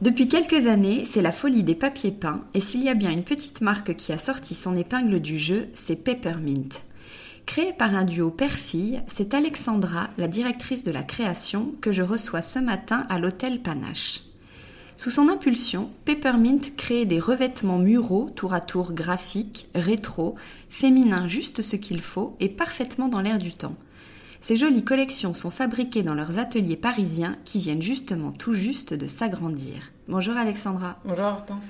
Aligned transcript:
Depuis 0.00 0.28
quelques 0.28 0.66
années, 0.66 1.04
c'est 1.04 1.20
la 1.20 1.30
folie 1.30 1.62
des 1.62 1.74
papiers 1.74 2.10
peints, 2.10 2.40
et 2.54 2.60
s'il 2.60 2.82
y 2.82 2.88
a 2.88 2.94
bien 2.94 3.10
une 3.10 3.22
petite 3.22 3.60
marque 3.60 3.96
qui 3.96 4.12
a 4.12 4.18
sorti 4.18 4.54
son 4.54 4.74
épingle 4.74 5.20
du 5.20 5.38
jeu, 5.38 5.68
c'est 5.74 5.96
Peppermint. 5.96 6.70
Créée 7.44 7.74
par 7.74 7.94
un 7.94 8.04
duo 8.04 8.30
père-fille, 8.30 9.02
c'est 9.08 9.34
Alexandra, 9.34 10.08
la 10.16 10.26
directrice 10.26 10.84
de 10.84 10.90
la 10.90 11.02
création, 11.02 11.74
que 11.82 11.92
je 11.92 12.00
reçois 12.00 12.40
ce 12.40 12.58
matin 12.58 13.04
à 13.10 13.18
l'hôtel 13.18 13.60
Panache. 13.60 14.22
Sous 14.96 15.10
son 15.10 15.28
impulsion, 15.28 15.90
Peppermint 16.06 16.60
crée 16.78 17.04
des 17.04 17.20
revêtements 17.20 17.78
muraux 17.78 18.30
tour 18.34 18.54
à 18.54 18.60
tour 18.60 18.94
graphiques, 18.94 19.68
rétro, 19.74 20.34
féminins 20.70 21.28
juste 21.28 21.60
ce 21.60 21.76
qu'il 21.76 22.00
faut 22.00 22.36
et 22.40 22.48
parfaitement 22.48 23.08
dans 23.08 23.20
l'air 23.20 23.38
du 23.38 23.52
temps. 23.52 23.76
Ces 24.42 24.56
jolies 24.56 24.84
collections 24.84 25.34
sont 25.34 25.50
fabriquées 25.50 26.02
dans 26.02 26.14
leurs 26.14 26.38
ateliers 26.38 26.76
parisiens 26.76 27.36
qui 27.44 27.58
viennent 27.58 27.82
justement 27.82 28.32
tout 28.32 28.54
juste 28.54 28.94
de 28.94 29.06
s'agrandir. 29.06 29.92
Bonjour 30.08 30.34
Alexandra. 30.34 30.96
Bonjour 31.04 31.26
Hortense. 31.26 31.68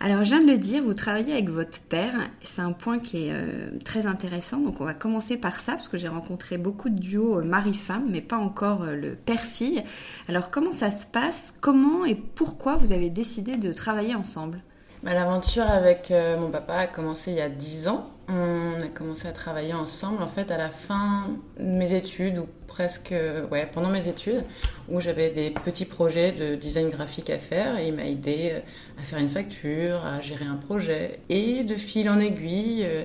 Alors 0.00 0.24
je 0.24 0.30
viens 0.30 0.42
de 0.42 0.50
le 0.50 0.58
dire, 0.58 0.82
vous 0.82 0.94
travaillez 0.94 1.32
avec 1.32 1.48
votre 1.48 1.78
père. 1.78 2.12
C'est 2.42 2.60
un 2.60 2.72
point 2.72 2.98
qui 2.98 3.28
est 3.28 3.32
euh, 3.32 3.70
très 3.84 4.06
intéressant. 4.06 4.58
Donc 4.58 4.80
on 4.80 4.84
va 4.84 4.94
commencer 4.94 5.36
par 5.36 5.60
ça 5.60 5.72
parce 5.76 5.88
que 5.88 5.96
j'ai 5.96 6.08
rencontré 6.08 6.58
beaucoup 6.58 6.88
de 6.88 6.98
duos 6.98 7.38
euh, 7.38 7.44
mari-femme, 7.44 8.08
mais 8.10 8.20
pas 8.20 8.36
encore 8.36 8.82
euh, 8.82 8.96
le 8.96 9.14
père-fille. 9.14 9.84
Alors 10.28 10.50
comment 10.50 10.72
ça 10.72 10.90
se 10.90 11.06
passe? 11.06 11.54
Comment 11.60 12.04
et 12.04 12.16
pourquoi 12.16 12.76
vous 12.76 12.90
avez 12.90 13.10
décidé 13.10 13.56
de 13.56 13.72
travailler 13.72 14.16
ensemble? 14.16 14.60
Bah, 15.04 15.14
L'aventure 15.14 15.70
avec 15.70 16.10
mon 16.10 16.50
papa 16.50 16.74
a 16.74 16.86
commencé 16.88 17.30
il 17.30 17.36
y 17.36 17.40
a 17.40 17.48
10 17.48 17.86
ans. 17.86 18.10
On 18.30 18.82
a 18.82 18.88
commencé 18.88 19.26
à 19.26 19.32
travailler 19.32 19.72
ensemble 19.72 20.22
en 20.22 20.26
fait 20.26 20.50
à 20.50 20.58
la 20.58 20.68
fin 20.68 21.28
de 21.58 21.64
mes 21.64 21.94
études 21.94 22.36
ou 22.36 22.46
presque 22.66 23.14
ouais, 23.50 23.66
pendant 23.72 23.88
mes 23.88 24.06
études 24.06 24.42
où 24.90 25.00
j'avais 25.00 25.30
des 25.30 25.50
petits 25.50 25.86
projets 25.86 26.32
de 26.32 26.54
design 26.54 26.90
graphique 26.90 27.30
à 27.30 27.38
faire 27.38 27.78
et 27.78 27.88
il 27.88 27.94
m'a 27.94 28.04
aidé 28.04 28.50
euh, 28.52 28.60
à 29.00 29.02
faire 29.02 29.18
une 29.18 29.30
facture, 29.30 30.04
à 30.04 30.20
gérer 30.20 30.44
un 30.44 30.56
projet 30.56 31.20
et 31.30 31.64
de 31.64 31.74
fil 31.74 32.10
en 32.10 32.20
aiguille 32.20 32.84
euh, 32.84 33.04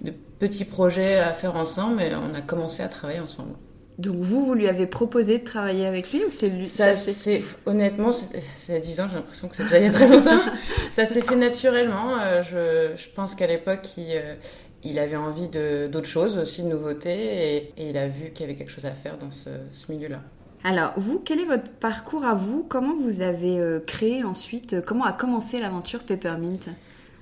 de 0.00 0.10
petits 0.38 0.64
projets 0.64 1.18
à 1.18 1.34
faire 1.34 1.56
ensemble 1.56 2.00
et 2.00 2.14
on 2.14 2.34
a 2.34 2.40
commencé 2.40 2.82
à 2.82 2.88
travailler 2.88 3.20
ensemble. 3.20 3.56
Donc 4.02 4.16
vous, 4.16 4.44
vous 4.44 4.54
lui 4.54 4.66
avez 4.66 4.86
proposé 4.86 5.38
de 5.38 5.44
travailler 5.44 5.86
avec 5.86 6.12
lui 6.12 6.24
ou 6.24 6.30
c'est 6.30 6.48
lui 6.48 6.66
Ça, 6.66 6.96
c'est 6.96 7.42
honnêtement, 7.66 8.10
c'est 8.12 8.74
à 8.74 8.80
10 8.80 9.00
ans, 9.00 9.06
j'ai 9.08 9.14
l'impression 9.14 9.48
que 9.48 9.54
c'est 9.54 9.62
déjà 9.62 9.78
il 9.78 9.84
y 9.84 9.86
a 9.86 9.92
très 9.92 10.08
longtemps. 10.08 10.40
ça 10.90 11.06
s'est 11.06 11.22
fait 11.22 11.36
naturellement. 11.36 12.18
Euh, 12.20 12.42
je, 12.42 13.00
je, 13.00 13.08
pense 13.14 13.36
qu'à 13.36 13.46
l'époque, 13.46 13.96
il, 13.96 14.06
euh, 14.10 14.34
il, 14.82 14.98
avait 14.98 15.16
envie 15.16 15.46
d'autres 15.46 16.08
choses 16.08 16.36
aussi, 16.36 16.64
de 16.64 16.68
nouveautés, 16.68 17.56
et, 17.56 17.72
il 17.78 17.96
a 17.96 18.08
vu 18.08 18.30
qu'il 18.30 18.44
y 18.44 18.48
avait 18.48 18.58
quelque 18.58 18.72
chose 18.72 18.86
à 18.86 18.90
faire 18.90 19.18
dans 19.18 19.30
ce, 19.30 19.50
ce 19.72 19.92
milieu-là. 19.92 20.20
Alors, 20.64 20.94
vous, 20.96 21.20
quel 21.20 21.38
est 21.38 21.44
votre 21.44 21.70
parcours 21.70 22.24
à 22.24 22.34
vous? 22.34 22.64
Comment 22.68 22.96
vous 22.96 23.20
avez 23.20 23.60
euh, 23.60 23.78
créé 23.78 24.24
ensuite 24.24 24.84
Comment 24.84 25.04
a 25.04 25.12
commencé 25.12 25.60
l'aventure 25.60 26.02
Peppermint? 26.02 26.58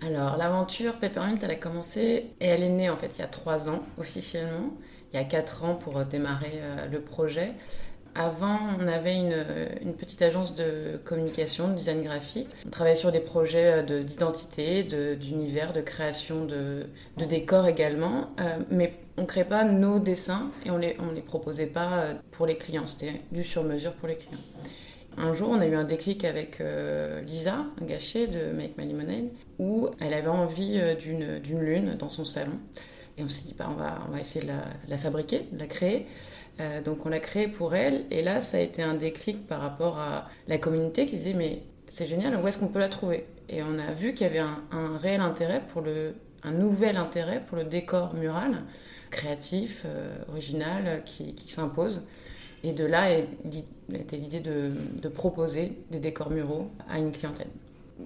Alors, 0.06 0.38
l'aventure 0.38 0.94
Peppermint, 0.94 1.36
elle 1.42 1.50
a 1.50 1.56
commencé 1.56 2.30
et 2.40 2.46
elle 2.46 2.62
est 2.62 2.70
née 2.70 2.88
en 2.88 2.96
fait 2.96 3.10
il 3.16 3.20
y 3.20 3.24
a 3.24 3.26
trois 3.26 3.68
ans 3.68 3.82
officiellement 3.98 4.72
il 5.12 5.16
y 5.16 5.20
a 5.20 5.24
4 5.24 5.64
ans 5.64 5.74
pour 5.74 6.04
démarrer 6.04 6.60
euh, 6.62 6.86
le 6.86 7.00
projet. 7.00 7.52
Avant, 8.14 8.58
on 8.80 8.88
avait 8.88 9.14
une, 9.14 9.94
petite 9.94 10.20
agence 10.20 10.56
de 10.56 11.00
communication, 11.04 11.68
de 11.68 11.74
design 11.74 12.02
graphique. 12.02 12.48
On 12.66 12.70
travaillait 12.70 12.96
sur 12.96 13.12
des 13.12 13.20
projets 13.20 13.84
euh, 13.84 14.02
d'identité, 14.02 14.82
d'univers, 14.82 15.72
de, 15.72 15.80
création 15.80 16.44
de, 16.44 16.86
décors 17.16 17.66
également. 17.66 18.30
Euh, 18.40 18.58
mais 18.70 18.94
on 19.16 19.22
ne 19.22 19.26
créait 19.26 19.44
pas 19.44 19.64
nos 19.64 19.98
dessins 19.98 20.50
et 20.64 20.70
on 20.70 20.78
ne 20.78 21.14
les, 21.14 21.20
proposait 21.20 21.66
pas 21.66 22.06
pour 22.30 22.46
les 22.46 22.56
clients. 22.56 22.86
C'était 22.86 23.20
du 23.30 23.44
sur-mesure 23.44 23.92
pour 23.94 24.08
les 24.08 24.16
clients. 24.16 24.40
Un 25.16 25.34
jour, 25.34 25.50
on 25.50 25.60
a 25.60 25.66
eu 25.66 25.74
un 25.74 25.84
déclic 25.84 26.24
avec 26.24 26.62
Lisa 27.26 27.66
Gachet 27.82 28.28
de 28.28 28.52
Make 28.52 28.78
My 28.78 28.86
Lemonade 28.86 29.28
où 29.58 29.90
elle 30.00 30.14
avait 30.14 30.28
envie 30.28 30.80
d'une 30.98 31.60
lune 31.60 31.96
dans 31.98 32.08
son 32.08 32.24
salon. 32.24 32.58
Et 33.20 33.22
on 33.22 33.28
s'est 33.28 33.42
dit, 33.42 33.54
bah, 33.56 33.68
on, 33.70 34.10
va, 34.10 34.20
essayer 34.20 34.44
de 34.44 34.50
la, 34.88 34.96
fabriquer, 34.96 35.46
de 35.52 35.58
la 35.58 35.66
créer. 35.66 36.06
Euh, 36.58 36.80
donc 36.80 37.04
on 37.04 37.10
l'a 37.10 37.20
créée 37.20 37.48
pour 37.48 37.74
elle. 37.74 38.06
Et 38.10 38.22
là, 38.22 38.40
ça 38.40 38.56
a 38.56 38.60
été 38.60 38.82
un 38.82 38.94
déclic 38.94 39.46
par 39.46 39.60
rapport 39.60 39.98
à 39.98 40.28
la 40.48 40.56
communauté 40.56 41.06
qui 41.06 41.16
disait, 41.16 41.34
mais 41.34 41.62
c'est 41.88 42.06
génial, 42.06 42.34
où 42.42 42.48
est-ce 42.48 42.58
qu'on 42.58 42.68
peut 42.68 42.78
la 42.78 42.88
trouver? 42.88 43.26
Et 43.50 43.62
on 43.62 43.78
a 43.78 43.92
vu 43.92 44.14
qu'il 44.14 44.26
y 44.26 44.30
avait 44.30 44.38
un, 44.38 44.96
réel 44.96 45.20
intérêt 45.20 45.62
pour 45.68 45.82
un 46.42 46.52
nouvel 46.52 46.96
intérêt 46.96 47.42
pour 47.46 47.58
le 47.58 47.64
décor 47.64 48.14
mural, 48.14 48.62
créatif, 49.10 49.82
euh, 49.84 50.16
original, 50.30 51.02
qui, 51.04 51.34
s'impose. 51.46 52.02
Et 52.62 52.72
de 52.72 52.84
là 52.84 53.10
était 53.10 54.16
l'idée 54.16 54.40
de 54.40 55.08
proposer 55.08 55.78
des 55.90 55.98
décors 55.98 56.30
muraux 56.30 56.70
à 56.88 56.98
une 56.98 57.10
clientèle 57.10 57.48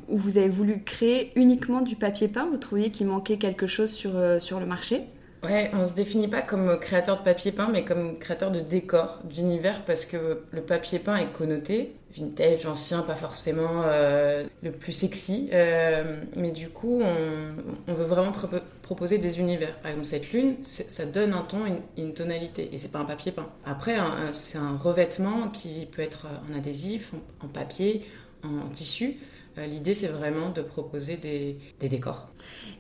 où 0.09 0.17
vous 0.17 0.39
avez 0.39 0.49
voulu 0.49 0.83
créer 0.83 1.33
uniquement 1.37 1.81
du 1.81 1.97
papier 1.97 2.29
peint 2.29 2.47
Vous 2.51 2.57
trouviez 2.57 2.91
qu'il 2.91 3.07
manquait 3.07 3.39
quelque 3.39 3.67
chose 3.67 3.91
sur, 3.91 4.17
euh, 4.17 4.39
sur 4.39 4.61
le 4.61 4.67
marché? 4.67 5.03
Ouais, 5.45 5.71
on 5.75 5.85
se 5.85 5.93
définit 5.93 6.29
pas 6.29 6.41
comme 6.41 6.79
créateur 6.81 7.19
de 7.19 7.23
papier 7.23 7.53
peint, 7.53 7.69
mais 7.71 7.85
comme 7.85 8.19
créateur 8.19 8.51
de 8.51 8.61
décor, 8.61 9.21
d'univers, 9.25 9.85
parce 9.85 10.07
que 10.07 10.41
le 10.51 10.63
papier 10.63 10.99
peint 10.99 11.17
est 11.17 11.33
connoté, 11.33 11.97
vintage, 12.17 12.65
ancien, 12.65 13.03
pas 13.03 13.15
forcément 13.15 13.83
euh, 13.85 14.47
le 14.63 14.73
plus 14.73 14.93
sexy, 14.93 15.51
euh, 15.53 16.23
mais 16.37 16.51
du 16.51 16.71
coup, 16.71 17.03
on, 17.03 17.93
veut 17.93 18.05
vraiment 18.05 18.33
proposer 18.81 19.19
des 19.19 19.39
univers. 19.39 19.77
Par 19.81 19.91
exemple, 19.91 20.07
cette 20.07 20.33
lune, 20.33 20.57
ça 20.63 21.05
donne 21.05 21.35
un 21.35 21.43
ton, 21.43 21.59
une, 21.99 22.15
tonalité, 22.15 22.71
et 22.73 22.79
c'est 22.79 22.91
pas 22.91 23.01
un 23.01 23.05
papier 23.05 23.33
peint. 23.33 23.49
Après, 23.67 23.97
c'est 24.33 24.59
un 24.59 24.77
revêtement 24.77 25.49
qui 25.49 25.87
peut 25.93 26.03
être 26.03 26.27
en 26.51 26.57
adhésif, 26.57 27.13
en, 27.43 27.49
papier, 27.49 28.07
en 28.45 28.69
tissu, 28.71 29.19
L'idée, 29.57 29.95
c'est 29.95 30.09
vraiment 30.09 30.51
de 30.51 30.63
proposer 30.63 31.17
des, 31.17 31.59
décors. 31.89 32.29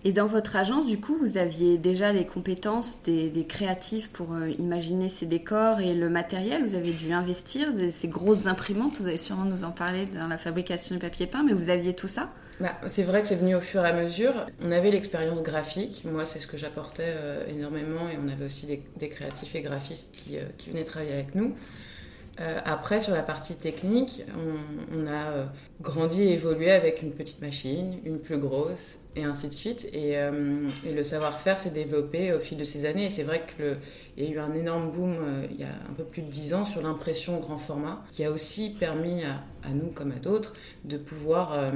Et 0.04 0.12
dans 0.12 0.26
votre 0.26 0.56
agence, 0.56 0.86
du 0.86 1.00
coup, 1.00 1.16
vous 1.16 1.38
aviez 1.38 1.78
déjà 1.78 2.12
les 2.12 2.26
compétences 2.26 3.00
des, 3.04 3.46
créatifs 3.48 4.08
pour 4.08 4.36
imaginer 4.58 5.08
ces 5.08 5.26
décors 5.26 5.80
et 5.80 5.94
le 5.94 6.08
matériel? 6.08 6.64
Vous 6.64 6.74
avez 6.74 6.92
dû 6.92 7.12
investir 7.12 7.68
ces 7.92 8.08
grosses 8.08 8.46
imprimantes? 8.46 8.96
Vous 8.98 9.06
allez 9.06 9.18
sûrement 9.18 9.44
nous 9.44 9.64
en 9.64 9.70
parler 9.70 10.06
dans 10.06 10.26
la 10.26 10.38
fabrication 10.38 10.94
du 10.96 11.00
papier 11.00 11.26
peint, 11.26 11.44
mais 11.44 11.52
vous 11.52 11.68
aviez 11.68 11.94
tout 11.94 12.08
ça? 12.08 12.30
Bah, 12.60 12.72
c'est 12.86 13.02
vrai 13.02 13.22
que 13.22 13.28
c'est 13.28 13.34
venu 13.36 13.54
au 13.54 13.60
fur 13.60 13.84
et 13.84 13.88
à 13.88 13.92
mesure. 13.92 14.46
On 14.62 14.70
avait 14.70 14.90
l'expérience 14.90 15.42
graphique. 15.42 16.02
Moi, 16.04 16.24
c'est 16.24 16.38
ce 16.38 16.46
que 16.46 16.56
j'apportais 16.56 17.06
euh, 17.06 17.46
énormément. 17.48 18.08
Et 18.08 18.16
on 18.22 18.28
avait 18.28 18.44
aussi 18.44 18.66
des, 18.66 19.08
créatifs 19.08 19.54
et 19.54 19.62
graphistes 19.62 20.10
qui, 20.12 20.38
euh, 20.38 20.44
qui, 20.56 20.70
venaient 20.70 20.84
travailler 20.84 21.12
avec 21.12 21.34
nous. 21.34 21.54
Euh, 22.40 22.58
après, 22.64 23.00
sur 23.00 23.14
la 23.14 23.22
partie 23.22 23.54
technique, 23.54 24.24
on, 24.92 25.06
a 25.06 25.46
grandi 25.80 26.22
et 26.22 26.32
évolué 26.32 26.70
avec 26.70 27.02
une 27.02 27.12
petite 27.12 27.40
machine, 27.40 27.98
une 28.04 28.18
plus 28.18 28.38
grosse, 28.38 28.98
et 29.14 29.22
ainsi 29.22 29.48
de 29.48 29.52
suite. 29.52 29.86
Et, 29.92 30.16
le 30.84 31.02
savoir-faire 31.04 31.60
s'est 31.60 31.70
développé 31.70 32.32
au 32.32 32.40
fil 32.40 32.58
de 32.58 32.64
ces 32.64 32.86
années. 32.86 33.06
Et 33.06 33.10
c'est 33.10 33.22
vrai 33.22 33.44
qu'il 33.46 34.24
y 34.24 34.26
a 34.26 34.30
eu 34.30 34.38
un 34.38 34.52
énorme 34.54 34.90
boom 34.90 35.14
il 35.50 35.60
y 35.60 35.62
a 35.62 35.68
un 35.68 35.92
peu 35.96 36.02
plus 36.02 36.22
de 36.22 36.28
10 36.28 36.54
ans 36.54 36.64
sur 36.64 36.82
l'impression 36.82 37.38
grand 37.38 37.58
format, 37.58 38.02
qui 38.12 38.24
a 38.24 38.32
aussi 38.32 38.70
permis 38.70 39.22
à, 39.22 39.42
à 39.62 39.70
nous 39.70 39.90
comme 39.94 40.10
à 40.10 40.18
d'autres 40.18 40.54
de 40.84 40.96
pouvoir 40.96 41.72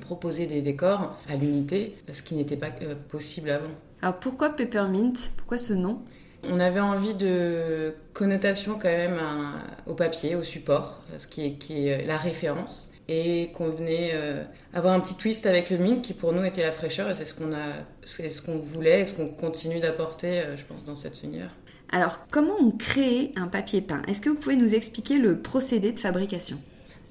proposer 0.00 0.46
des 0.46 0.62
décors 0.62 1.16
à 1.28 1.36
l'unité, 1.36 1.96
ce 2.12 2.22
qui 2.22 2.34
n'était 2.34 2.56
pas 2.56 2.70
possible 3.08 3.50
avant. 3.50 3.70
Alors 4.02 4.18
pourquoi 4.18 4.50
Peppermint? 4.50 5.12
Pourquoi 5.36 5.58
ce 5.58 5.74
nom? 5.74 6.02
On 6.48 6.60
avait 6.60 6.80
envie 6.80 7.14
de 7.14 7.94
connotation 8.14 8.74
quand 8.74 8.88
même 8.88 9.20
au 9.86 9.94
papier, 9.94 10.34
au 10.34 10.44
support, 10.44 11.02
ce 11.18 11.26
qui 11.26 11.46
est, 11.46 11.52
qui 11.52 11.88
est 11.88 12.06
la 12.06 12.16
référence, 12.16 12.90
et 13.08 13.50
qu'on 13.54 13.70
venait 13.70 14.12
euh, 14.14 14.44
avoir 14.72 14.94
un 14.94 15.00
petit 15.00 15.16
twist 15.16 15.44
avec 15.44 15.68
le 15.70 15.78
mint 15.78 16.00
qui 16.00 16.14
pour 16.14 16.32
nous 16.32 16.44
était 16.44 16.62
la 16.62 16.70
fraîcheur, 16.70 17.10
et 17.10 17.14
c'est 17.14 17.24
ce 17.24 17.34
qu'on 17.34 17.52
a, 17.52 17.72
c'est 18.04 18.30
ce 18.30 18.40
qu'on 18.40 18.58
voulait, 18.60 19.00
et 19.00 19.04
ce 19.06 19.14
qu'on 19.14 19.28
continue 19.28 19.80
d'apporter, 19.80 20.40
euh, 20.40 20.56
je 20.56 20.64
pense, 20.64 20.84
dans 20.84 20.94
cet 20.94 21.22
univers. 21.24 21.50
Alors, 21.90 22.20
comment 22.30 22.54
on 22.60 22.70
crée 22.70 23.32
un 23.34 23.48
papier 23.48 23.80
peint? 23.80 24.02
Est-ce 24.06 24.20
que 24.20 24.28
vous 24.28 24.36
pouvez 24.36 24.56
nous 24.56 24.76
expliquer 24.76 25.18
le 25.18 25.38
procédé 25.38 25.90
de 25.90 25.98
fabrication? 25.98 26.58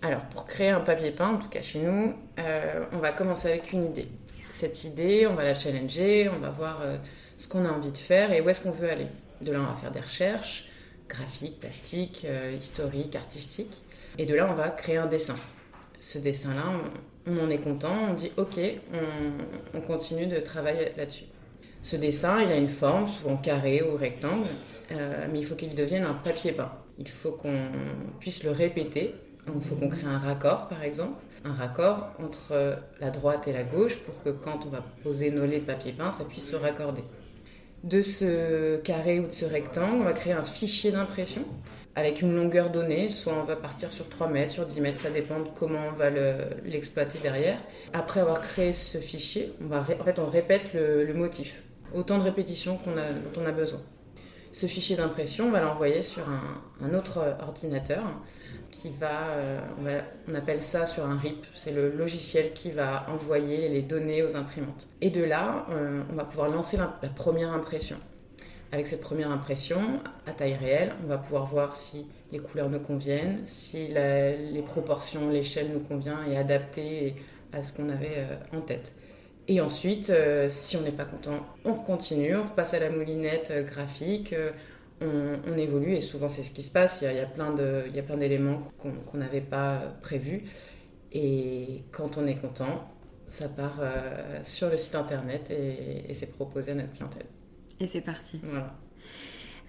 Alors, 0.02 0.22
pour 0.22 0.46
créer 0.46 0.70
un 0.70 0.80
papier 0.80 1.12
peint, 1.12 1.32
en 1.32 1.38
tout 1.38 1.50
cas 1.50 1.62
chez 1.62 1.80
nous, 1.80 2.14
euh, 2.40 2.86
on 2.94 3.00
va 3.00 3.12
commencer 3.12 3.50
avec 3.50 3.74
une 3.74 3.84
idée. 3.84 4.08
Cette 4.52 4.86
idée, 4.86 5.28
on 5.28 5.36
va 5.36 5.44
la 5.44 5.54
challenger, 5.54 6.30
on 6.30 6.40
va 6.40 6.50
voir 6.50 6.82
ce 7.39 7.47
qu'on 7.47 7.65
a 7.65 7.71
envie 7.71 7.91
de 7.91 7.97
faire 7.97 8.31
et 8.31 8.41
où 8.41 8.50
est-ce 8.50 8.62
qu'on 8.62 8.71
veut 8.71 8.91
aller. 8.91 9.07
De 9.41 9.51
là, 9.51 9.62
on 9.62 9.74
va 9.74 9.75
faire 9.75 9.91
des 9.91 10.01
recherches 10.01 10.65
graphiques, 11.07 11.59
plastiques, 11.59 12.25
euh, 12.25 12.53
historiques, 12.56 13.15
artistiques. 13.15 13.83
Et 14.19 14.25
de 14.25 14.36
là, 14.36 14.47
on 14.51 14.53
va 14.53 14.69
créer 14.69 14.97
un 14.97 15.07
dessin. 15.07 15.38
Ce 16.00 16.19
dessin-là, 16.19 16.63
on, 17.25 17.39
en 17.39 17.50
est 17.50 17.57
content, 17.57 17.95
on 18.09 18.13
dit 18.13 18.31
OK, 18.38 18.59
on, 19.74 19.81
continue 19.81 20.27
de 20.27 20.39
travailler 20.39 20.91
là-dessus. 20.97 21.25
Ce 21.81 21.95
dessin, 21.95 22.41
il 22.41 22.51
a 22.51 22.57
une 22.57 22.69
forme, 22.69 23.07
souvent 23.07 23.38
carré 23.38 23.81
ou 23.81 23.95
rectangle, 23.95 24.47
euh, 24.91 25.25
mais 25.31 25.39
il 25.39 25.45
faut 25.45 25.56
qu'il 25.56 25.74
devienne 25.74 26.03
un 26.03 26.13
papier 26.13 26.51
peint. 26.51 26.71
Il 26.97 27.07
faut 27.07 27.31
qu'on 27.31 27.69
puisse 28.19 28.44
le 28.44 28.51
répéter. 28.51 29.15
Il 29.47 29.62
faut 29.62 29.75
qu'on 29.75 29.89
crée 29.89 30.06
un 30.06 30.19
raccord, 30.19 30.68
par 30.68 30.83
exemple 30.83 31.21
un 31.45 31.53
raccord 31.53 32.09
entre 32.21 32.75
la 33.00 33.12
droite 33.12 33.47
et 33.47 33.53
la 33.53 33.63
gauche 33.63 33.95
pour 34.00 34.21
que 34.24 34.30
quand 34.30 34.65
on 34.65 34.69
va 34.69 34.83
poser 35.03 35.31
nos 35.31 35.45
laits 35.45 35.62
de 35.62 35.65
papier 35.65 35.94
peint, 35.94 36.12
ça 36.12 36.25
puisse 36.25 36.50
se 36.50 36.57
raccorder 36.57 37.01
de 37.84 38.02
ce 38.02 38.78
carré 38.78 39.20
ou 39.20 39.28
de 39.28 39.31
ce 39.31 39.46
rectangle, 39.46 40.02
on 40.02 40.04
va 40.04 40.14
créer 40.14 40.34
un 40.34 40.44
fichier 40.44 40.92
d'impression 40.92 41.44
avec 41.96 42.22
une 42.22 42.36
longueur 42.36 42.70
donnée, 42.70 43.10
soit 43.10 43.34
on 43.34 43.44
va 43.44 43.56
partir 43.56 43.92
sur 43.92 44.08
3 44.08 44.30
mètres, 44.30 44.52
sur 44.52 44.66
10 44.66 44.81
mètres, 44.81 44.98
ça 44.98 45.10
dépend 45.10 45.40
de 45.40 45.48
comment 45.60 45.80
on 45.92 45.98
va 45.98 46.10
l'exploiter 46.64 47.20
derrière. 47.20 47.58
Après 47.94 48.22
avoir 48.22 48.42
créé 48.42 48.74
ce 48.74 49.00
fichier, 49.00 49.54
on 49.62 49.68
va, 49.68 49.81
en 49.81 50.04
fait 50.04 50.20
on 50.20 50.28
répète 50.28 50.74
le, 50.74 51.14
motif, 51.14 51.62
autant 51.94 52.18
de 52.18 52.24
répétitions 52.24 52.78
qu'on 52.78 52.98
a, 52.98 53.12
dont 53.12 53.42
on 53.42 53.46
a 53.46 53.52
besoin. 53.52 53.82
Ce 54.51 54.66
fichier 54.66 54.96
d'impression, 54.96 55.48
on 55.48 55.51
va 55.51 55.62
l'envoyer 55.62 56.01
sur 56.01 56.24
un, 56.28 56.94
autre 56.94 57.36
ordinateur 57.42 58.04
qui 58.72 58.92
euh, 59.01 59.60
va, 59.84 60.01
on, 60.28 60.34
appelle 60.34 60.63
ça 60.63 60.86
sur 60.86 61.06
un 61.06 61.18
RIP, 61.18 61.46
c'est 61.54 61.72
le 61.72 61.92
logiciel 61.92 62.54
qui 62.54 62.72
va 62.72 63.06
envoyer 63.10 63.69
les 63.69 63.81
données 63.81 64.24
aux 64.24 64.36
imprimantes. 64.36 64.88
Et 65.01 65.10
de 65.10 65.24
là, 65.24 65.68
euh, 65.69 66.01
on 66.12 66.16
va 66.16 66.24
pouvoir 66.24 66.50
lancer 66.50 66.78
la, 66.78 66.88
première 67.10 67.51
impression. 67.51 67.98
Avec 68.72 68.88
cette 68.88 69.01
première 69.01 69.31
impression, 69.31 69.81
à 70.25 70.31
taille 70.31 70.56
réelle, 70.56 70.94
on 71.04 71.07
va 71.07 71.18
pouvoir 71.18 71.46
voir 71.48 71.75
si 71.75 72.07
les 72.31 72.40
couleurs 72.40 72.69
nous 72.69 72.80
conviennent, 72.80 73.42
si 73.46 73.88
les 73.88 74.63
proportions, 74.66 75.30
l'échelle 75.30 75.72
nous 75.74 75.80
convient 75.80 76.19
et 76.30 76.38
adaptée 76.38 77.16
à 77.51 77.63
ce 77.63 77.74
qu'on 77.74 77.90
avait 77.90 78.18
euh, 78.18 78.57
en 78.57 78.62
tête. 78.62 78.94
Et 79.51 79.62
ensuite, 79.62 80.13
si 80.50 80.78
on 80.78 80.81
n'est 80.81 80.92
pas 80.92 81.06
content, 81.06 81.44
on 81.66 81.74
continue, 81.74 82.36
on 82.36 82.48
passe 82.48 82.75
à 82.75 82.80
la 82.80 82.92
moulinette 82.92 83.51
graphique, 83.66 84.36
on, 85.01 85.57
évolue 85.57 85.94
et 85.94 86.01
souvent 86.01 86.28
c'est 86.28 86.44
ce 86.44 86.51
qui 86.51 86.62
se 86.62 86.72
passe. 86.72 87.00
Il 87.01 87.12
y 87.12 87.19
a, 87.19 87.25
plein 87.25 88.18
d'éléments 88.18 88.60
qu'on 88.78 89.18
n'avait 89.18 89.42
pas 89.42 89.81
prévus. 90.01 90.44
Et 91.12 91.84
quand 91.92 92.18
on 92.18 92.28
est 92.28 92.36
content, 92.36 92.88
ça 93.28 93.48
part 93.48 93.80
euh, 93.80 94.40
sur 94.44 94.69
le 94.69 94.78
site 94.78 94.96
internet 94.96 95.51
et, 95.51 96.13
c'est 96.13 96.31
proposé 96.31 96.72
à 96.72 96.75
notre 96.75 96.94
clientèle. 96.94 97.25
Et 97.80 97.88
c'est 97.88 98.01
parti. 98.01 98.40
Voilà. 98.44 98.75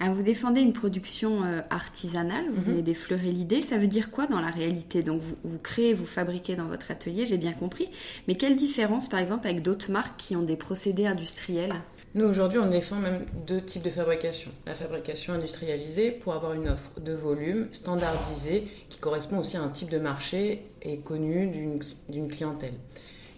Ah, 0.02 0.11
vous 0.11 0.23
défendez 0.23 0.62
une 0.62 0.73
production 0.73 1.44
euh, 1.44 1.61
artisanale, 1.69 2.47
vous 2.50 2.62
venez 2.62 2.79
mhm. 2.79 2.85
d'effleurer 2.85 3.31
l'idée. 3.31 3.61
Ça 3.61 3.76
veut 3.76 3.87
dire 3.87 4.11
quoi 4.11 4.26
dans 4.26 4.41
la 4.41 4.49
réalité? 4.49 5.02
Donc 5.02 5.20
vous, 5.20 5.37
vous, 5.44 5.58
créez, 5.58 5.93
vous 5.93 6.06
fabriquez 6.06 6.56
dans 6.56 6.64
votre 6.64 6.91
atelier, 6.91 7.26
j'ai 7.26 7.37
bien 7.37 7.52
compris. 7.52 7.91
Mais 8.26 8.35
quelle 8.35 8.56
différence 8.56 9.11
par 9.11 9.20
exemple 9.20 9.47
avec 9.47 9.61
d'autres 9.61 9.91
marques 9.91 10.19
qui 10.19 10.37
ont 10.37 10.43
des 10.43 10.56
procédés 10.56 11.06
industriels? 11.06 11.75
Nous, 12.14 12.25
aujourd'hui, 12.25 12.58
on 12.58 12.69
défend 12.69 12.97
même 12.97 13.26
deux 13.47 13.61
types 13.61 13.82
de 13.82 13.91
fabrication. 13.91 14.50
La 14.67 14.75
fabrication 14.75 15.35
industrialisée 15.35 16.11
pour 16.11 16.32
avoir 16.32 16.55
une 16.55 16.69
offre 16.69 16.99
de 16.99 17.12
volume 17.12 17.69
standardisée 17.70 18.69
qui 18.88 18.99
correspond 18.99 19.38
aussi 19.38 19.58
à 19.58 19.62
un 19.62 19.69
type 19.69 19.91
de 19.91 19.99
marché 19.99 20.64
et 20.82 20.99
connu 20.99 21.79
d'une 22.08 22.29
clientèle. 22.29 22.75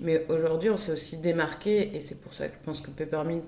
Mais 0.03 0.27
aujourd'hui, 0.29 0.69
on 0.69 0.77
s'est 0.77 0.93
aussi 0.93 1.17
démarqué, 1.17 1.97
et 1.97 2.01
c'est 2.01 2.21
pour 2.21 2.35
ça 2.35 2.49
que 2.49 2.55
je 2.55 2.65
pense 2.65 2.81
que 2.81 2.91
Peppermint 2.91 3.45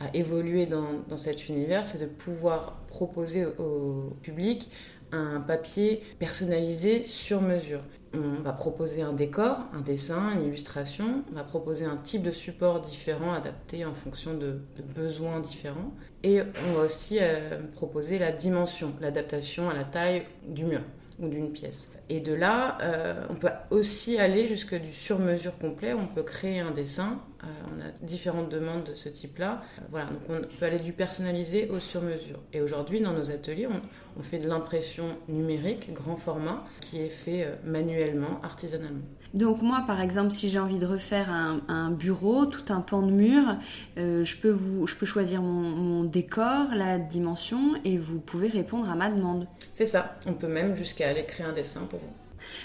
a, 0.00 0.14
évolué 0.14 0.66
dans, 0.66 1.16
cet 1.16 1.48
univers, 1.48 1.86
c'est 1.86 1.98
de 1.98 2.06
pouvoir 2.06 2.80
proposer 2.88 3.46
au 3.46 4.16
public 4.22 4.70
un 5.12 5.40
papier 5.40 6.02
personnalisé 6.18 7.02
sur 7.02 7.40
mesure 7.40 7.80
on 8.14 8.42
va 8.42 8.52
proposer 8.52 9.02
un 9.02 9.12
décor, 9.12 9.58
un 9.74 9.80
dessin, 9.80 10.32
une 10.34 10.46
illustration, 10.46 11.24
on 11.30 11.34
va 11.34 11.44
proposer 11.44 11.84
un 11.84 11.96
type 11.96 12.22
de 12.22 12.30
support 12.30 12.80
différent 12.80 13.32
adapté 13.32 13.84
en 13.84 13.94
fonction 13.94 14.34
de, 14.34 14.60
besoins 14.96 15.40
différents. 15.40 15.90
Et 16.22 16.40
on 16.68 16.72
va 16.72 16.84
aussi 16.84 17.18
euh, 17.20 17.60
proposer 17.74 18.18
la 18.18 18.32
dimension, 18.32 18.92
l'adaptation 19.00 19.68
à 19.68 19.74
la 19.74 19.84
taille 19.84 20.26
du 20.46 20.64
mur 20.64 20.80
ou 21.18 21.28
d'une 21.28 21.52
pièce. 21.52 21.88
Et 22.08 22.20
de 22.20 22.32
là, 22.32 22.78
euh, 22.80 23.26
on 23.28 23.34
peut 23.34 23.50
aussi 23.70 24.18
aller 24.18 24.46
jusque 24.46 24.74
du 24.74 24.92
sur-mesure 24.92 25.56
complet. 25.58 25.92
On 25.94 26.06
peut 26.06 26.22
créer 26.22 26.60
un 26.60 26.70
dessin. 26.70 27.20
Euh, 27.44 27.46
on 27.68 27.80
a 27.80 27.90
différentes 28.06 28.48
demandes 28.48 28.84
de 28.84 28.94
ce 28.94 29.08
type-là. 29.08 29.62
voilà, 29.90 30.06
donc 30.06 30.22
on 30.28 30.40
peut 30.58 30.66
aller 30.66 30.80
du 30.80 30.92
personnalisé 30.92 31.68
au 31.68 31.78
sur-mesure. 31.78 32.40
Et 32.52 32.60
aujourd'hui, 32.60 33.00
dans 33.00 33.12
nos 33.12 33.30
ateliers, 33.30 33.68
on, 33.68 33.80
on 34.18 34.22
fait 34.22 34.38
de 34.38 34.48
l'impression 34.48 35.04
numérique, 35.28 35.92
grand 35.92 36.16
format, 36.16 36.64
qui 36.80 37.00
est 37.00 37.10
fait 37.10 37.44
euh, 37.44 37.54
manuellement, 37.64 38.40
artisanalement. 38.42 39.04
Donc 39.34 39.62
moi, 39.62 39.84
par 39.86 40.00
exemple, 40.00 40.32
si 40.32 40.48
j'ai 40.48 40.58
envie 40.58 40.78
de 40.78 40.86
refaire 40.86 41.30
un, 41.30 41.90
bureau, 41.90 42.46
tout 42.46 42.72
un 42.72 42.80
pan 42.80 43.02
de 43.02 43.12
mur, 43.12 43.56
euh, 43.98 44.24
je, 44.24 44.36
peux 44.36 44.50
vous, 44.50 44.86
je 44.86 44.94
peux 44.94 45.06
choisir 45.06 45.42
mon, 45.42 46.02
décor, 46.04 46.68
la 46.74 46.98
dimension, 46.98 47.74
et 47.84 47.98
vous 47.98 48.18
pouvez 48.18 48.48
répondre 48.48 48.88
à 48.90 48.94
ma 48.94 49.10
demande. 49.10 49.46
C'est 49.74 49.86
ça. 49.86 50.18
On 50.26 50.32
peut 50.32 50.48
même 50.48 50.76
jusqu'à 50.76 51.08
aller 51.08 51.24
créer 51.24 51.46
un 51.46 51.52
dessin 51.52 51.82
pour 51.82 52.00
vous. 52.00 52.12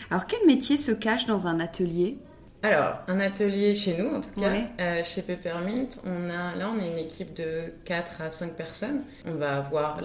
Alors 0.10 0.26
quel 0.26 0.46
métier 0.48 0.78
se 0.78 0.92
cache 0.92 1.26
dans 1.26 1.48
un 1.48 1.60
atelier? 1.60 2.18
Alors, 2.66 3.00
un 3.10 3.20
atelier 3.20 3.76
chez 3.76 3.98
nous, 3.98 4.08
en 4.16 4.22
tout 4.22 4.40
cas, 4.40 4.54
euh, 4.80 5.04
chez 5.04 5.22
Peppermint, 5.22 5.90
on 6.06 6.30
a, 6.30 6.56
là, 6.56 6.72
on 6.74 6.80
est 6.80 6.90
une 6.90 6.98
équipe 6.98 7.34
de 7.34 7.74
4 7.84 8.22
à 8.22 8.30
5 8.30 8.56
personnes. 8.56 9.02
On 9.26 9.34
va 9.34 9.58
avoir 9.58 10.00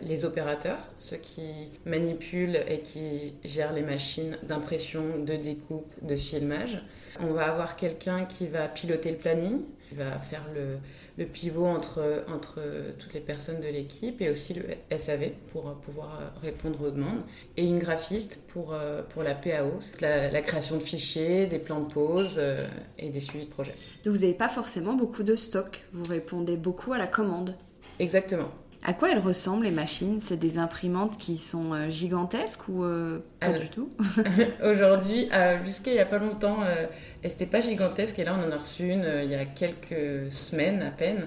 les 0.00 0.24
opérateurs, 0.24 0.78
ceux 0.98 1.18
qui 1.18 1.72
manipulent 1.84 2.58
et 2.66 2.80
qui 2.80 3.34
gèrent 3.44 3.74
les 3.74 3.82
machines 3.82 4.38
d'impression, 4.44 5.02
de 5.18 5.36
découpe, 5.36 5.92
de 6.00 6.16
filmage. 6.16 6.82
On 7.20 7.34
va 7.34 7.50
avoir 7.50 7.76
quelqu'un 7.76 8.24
qui 8.24 8.48
va 8.48 8.66
piloter 8.66 9.10
le 9.10 9.18
planning, 9.18 9.60
qui 9.90 9.94
va 9.94 10.18
faire 10.20 10.46
le, 10.54 10.78
le 11.18 11.26
pivot 11.26 11.66
entre, 11.66 12.24
entre 12.34 12.60
toutes 12.98 13.12
les 13.12 13.20
personnes 13.20 13.60
de 13.60 13.66
l'équipe 13.66 14.22
et 14.22 14.30
aussi 14.30 14.54
le 14.54 14.64
SAV 14.96 15.32
pour 15.52 15.74
pouvoir 15.74 16.32
répondre 16.42 16.80
aux 16.86 16.90
demandes 16.90 17.22
et 17.56 17.64
une 17.64 17.78
graphiste 17.78 18.40
pour, 18.48 18.74
pour 19.10 19.22
la 19.22 19.34
PAO, 19.34 19.80
la, 20.00 20.30
la 20.30 20.40
création 20.40 20.76
de 20.76 20.82
fichiers, 20.82 21.46
des 21.46 21.58
plans 21.58 21.80
de 21.80 21.89
pause 21.92 22.36
euh, 22.38 22.66
et 22.98 23.10
des 23.10 23.20
suivis 23.20 23.46
de 23.46 23.50
projet. 23.50 23.74
Donc 24.04 24.14
vous 24.14 24.20
n'avez 24.20 24.34
pas 24.34 24.48
forcément 24.48 24.94
beaucoup 24.94 25.22
de 25.22 25.36
stock, 25.36 25.84
vous 25.92 26.10
répondez 26.10 26.56
beaucoup 26.56 26.92
à 26.92 26.98
la 26.98 27.06
commande. 27.06 27.54
Exactement. 27.98 28.50
À 28.82 28.94
quoi 28.94 29.10
elles 29.10 29.18
ressemblent 29.18 29.64
les 29.64 29.70
machines? 29.70 30.20
C'est 30.22 30.38
des 30.38 30.56
imprimantes 30.56 31.18
qui 31.18 31.36
sont 31.36 31.74
euh, 31.74 31.90
gigantesques 31.90 32.66
ou 32.68 32.82
euh, 32.82 33.18
pas 33.38 33.52
du 33.52 33.68
tout? 33.68 33.90
Aujourd'hui, 34.64 35.28
jusqu'à 35.64 35.90
il 35.90 35.94
n'y 35.94 36.00
a 36.00 36.06
pas 36.06 36.18
longtemps, 36.18 36.62
euh, 36.62 36.82
elle 37.22 37.30
n'était 37.30 37.46
pas 37.46 37.60
gigantesque 37.60 38.18
et 38.18 38.24
là 38.24 38.34
on 38.38 38.48
en 38.48 38.50
a 38.50 38.56
reçu 38.56 38.88
une 38.88 39.04
il 39.22 39.30
y 39.30 39.34
a 39.34 39.44
quelques 39.44 40.32
semaines 40.32 40.80
à 40.82 40.90
peine. 40.90 41.26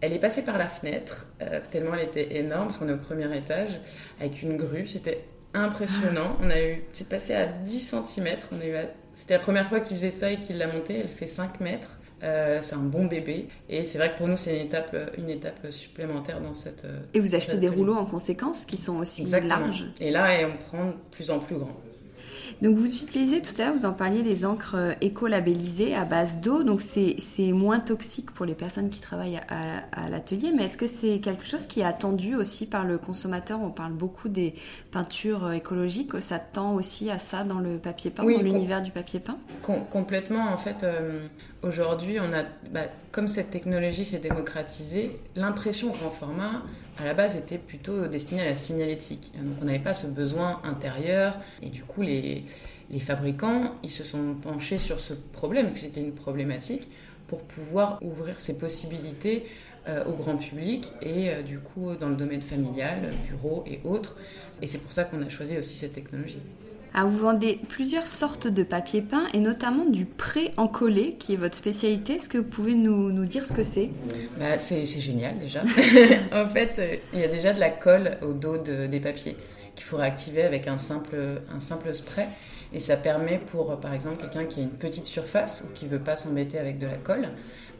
Elle 0.00 0.12
est 0.12 0.20
passée 0.20 0.42
par 0.42 0.58
la 0.58 0.68
fenêtre, 0.68 1.26
tellement 1.70 1.94
elle 1.94 2.04
était 2.04 2.36
énorme, 2.36 2.64
parce 2.64 2.76
qu'on 2.76 2.88
est 2.88 2.92
au 2.92 2.98
premier 2.98 3.34
étage, 3.34 3.80
avec 4.20 4.42
une 4.42 4.56
grue. 4.56 4.86
C'était 4.86 5.24
impressionnant. 5.54 6.36
On 6.42 6.50
a 6.50 6.60
eu, 6.60 6.82
c'est 6.92 7.08
passé 7.08 7.34
à 7.34 7.46
10 7.46 7.80
cm. 8.04 8.36
On 8.52 8.60
a 8.60 8.66
eu, 8.66 8.74
c'était 9.16 9.32
la 9.32 9.40
première 9.40 9.66
fois 9.66 9.80
qu'il 9.80 9.96
faisait 9.96 10.10
ça 10.10 10.30
et 10.30 10.38
qu'il 10.38 10.58
l'a 10.58 10.66
montée. 10.66 10.98
Elle 10.98 11.08
fait 11.08 11.26
5 11.26 11.60
mètres. 11.60 11.96
Euh, 12.22 12.58
c'est 12.60 12.74
un 12.74 12.82
bon 12.82 13.06
bébé 13.06 13.48
et 13.68 13.84
c'est 13.84 13.98
vrai 13.98 14.12
que 14.12 14.18
pour 14.18 14.26
nous 14.26 14.38
c'est 14.38 14.58
une 14.58 14.66
étape, 14.66 14.96
une 15.18 15.28
étape 15.28 15.70
supplémentaire 15.70 16.40
dans 16.40 16.54
cette. 16.54 16.86
Et 17.12 17.20
vous 17.20 17.34
achetez 17.34 17.58
des 17.58 17.68
rouleaux 17.68 17.94
en 17.94 18.06
conséquence 18.06 18.64
qui 18.64 18.78
sont 18.78 18.96
aussi 18.96 19.24
larges. 19.24 19.86
Et 20.00 20.10
là 20.10 20.26
on 20.46 20.56
prend 20.56 20.86
de 20.86 20.94
plus 21.10 21.30
en 21.30 21.40
plus 21.40 21.56
grand. 21.56 21.76
Donc 22.62 22.76
vous 22.76 22.86
utilisez 22.86 23.40
tout 23.40 23.54
à 23.60 23.66
l'heure, 23.66 23.74
vous 23.74 23.84
en 23.84 23.92
parliez, 23.92 24.22
les 24.22 24.44
encres 24.44 24.74
euh, 24.76 24.92
éco-labellisées 25.00 25.94
à 25.94 26.04
base 26.04 26.38
d'eau. 26.38 26.62
Donc 26.62 26.80
c'est 26.80 27.52
moins 27.52 27.80
toxique 27.80 28.30
pour 28.30 28.46
les 28.46 28.54
personnes 28.54 28.90
qui 28.90 29.00
travaillent 29.00 29.40
à, 29.48 30.08
l'atelier. 30.08 30.52
Mais 30.56 30.64
est-ce 30.64 30.76
que 30.76 30.86
c'est 30.86 31.18
quelque 31.20 31.44
chose 31.44 31.66
qui 31.66 31.80
est 31.80 31.84
attendu 31.84 32.34
aussi 32.34 32.66
par 32.66 32.84
le 32.84 32.98
consommateur? 32.98 33.60
On 33.60 33.70
parle 33.70 33.92
beaucoup 33.92 34.28
des 34.28 34.54
peintures 34.90 35.46
euh, 35.46 35.52
écologiques. 35.52 36.20
Ça 36.20 36.38
tend 36.38 36.74
aussi 36.74 37.10
à 37.10 37.18
ça 37.18 37.44
dans 37.44 37.58
le 37.58 37.78
papier 37.78 38.10
peint, 38.10 38.24
dans 38.24 38.42
l'univers 38.42 38.82
du 38.82 38.90
papier 38.90 39.20
peint? 39.20 39.38
Complètement. 39.62 40.52
En 40.52 40.56
fait, 40.56 40.84
euh, 40.84 41.26
aujourd'hui, 41.62 42.18
on 42.20 42.32
a, 42.32 42.44
bah, 42.70 42.86
comme 43.12 43.28
cette 43.28 43.50
technologie 43.50 44.04
s'est 44.04 44.18
démocratisée, 44.18 45.20
l'impression 45.34 45.90
grand 45.90 46.10
format 46.10 46.62
à 46.98 47.04
la 47.04 47.14
base 47.14 47.36
était 47.36 47.58
plutôt 47.58 48.06
destinée 48.06 48.42
à 48.42 48.46
la 48.46 48.56
signalétique. 48.56 49.32
Donc 49.36 49.56
on 49.60 49.64
n'avait 49.64 49.78
pas 49.78 49.94
ce 49.94 50.06
besoin 50.06 50.60
intérieur 50.64 51.36
et 51.62 51.68
du 51.68 51.82
coup 51.82 52.02
les, 52.02 52.44
les 52.90 53.00
fabricants 53.00 53.74
ils 53.82 53.90
se 53.90 54.04
sont 54.04 54.34
penchés 54.34 54.78
sur 54.78 55.00
ce 55.00 55.12
problème, 55.14 55.72
que 55.72 55.78
c'était 55.78 56.00
une 56.00 56.14
problématique, 56.14 56.88
pour 57.26 57.40
pouvoir 57.42 57.98
ouvrir 58.02 58.38
ces 58.40 58.56
possibilités 58.58 59.46
euh, 59.88 60.04
au 60.04 60.12
grand 60.12 60.36
public 60.36 60.92
et 61.02 61.30
euh, 61.30 61.42
du 61.42 61.58
coup 61.58 61.94
dans 61.96 62.08
le 62.08 62.16
domaine 62.16 62.42
familial, 62.42 63.12
bureau 63.28 63.64
et 63.66 63.80
autres. 63.84 64.16
Et 64.62 64.66
c'est 64.66 64.78
pour 64.78 64.92
ça 64.92 65.04
qu'on 65.04 65.22
a 65.22 65.28
choisi 65.28 65.58
aussi 65.58 65.76
cette 65.76 65.92
technologie. 65.92 66.40
Alors, 66.94 67.10
vous 67.10 67.18
vendez 67.18 67.60
plusieurs 67.68 68.08
sortes 68.08 68.46
de 68.46 68.62
papier 68.62 69.02
peint 69.02 69.26
et 69.34 69.40
notamment 69.40 69.84
du 69.84 70.06
pré-encollé 70.06 71.16
qui 71.18 71.34
est 71.34 71.36
votre 71.36 71.56
spécialité. 71.56 72.14
Est-ce 72.14 72.28
que 72.28 72.38
vous 72.38 72.44
pouvez 72.44 72.74
nous, 72.74 73.12
nous 73.12 73.26
dire 73.26 73.44
ce 73.44 73.52
que 73.52 73.64
c'est? 73.64 73.90
Bah, 74.38 74.58
C'est 74.58 74.86
génial 74.86 75.38
déjà. 75.38 75.62
en 76.34 76.46
fait, 76.48 76.78
euh, 76.78 76.96
il 77.12 77.20
y 77.20 77.24
a 77.24 77.28
déjà 77.28 77.52
de 77.52 77.60
la 77.60 77.70
colle 77.70 78.16
au 78.22 78.32
dos 78.32 78.58
des 78.58 79.00
papiers 79.00 79.36
qu'il 79.74 79.84
faut 79.84 79.98
réactiver 79.98 80.42
avec 80.42 80.68
un 80.68 80.78
simple, 80.78 81.16
un 81.54 81.60
simple 81.60 81.94
spray. 81.94 82.28
Et 82.72 82.80
ça 82.80 82.96
permet 82.96 83.38
pour, 83.38 83.78
par 83.78 83.92
exemple, 83.92 84.16
quelqu'un 84.16 84.46
qui 84.46 84.60
a 84.60 84.62
une 84.62 84.70
petite 84.70 85.06
surface 85.06 85.64
ou 85.64 85.72
qui 85.74 85.84
ne 85.84 85.90
veut 85.90 86.00
pas 86.02 86.16
s'embêter 86.16 86.58
avec 86.58 86.78
de 86.78 86.86
la 86.86 86.96
colle, 86.96 87.28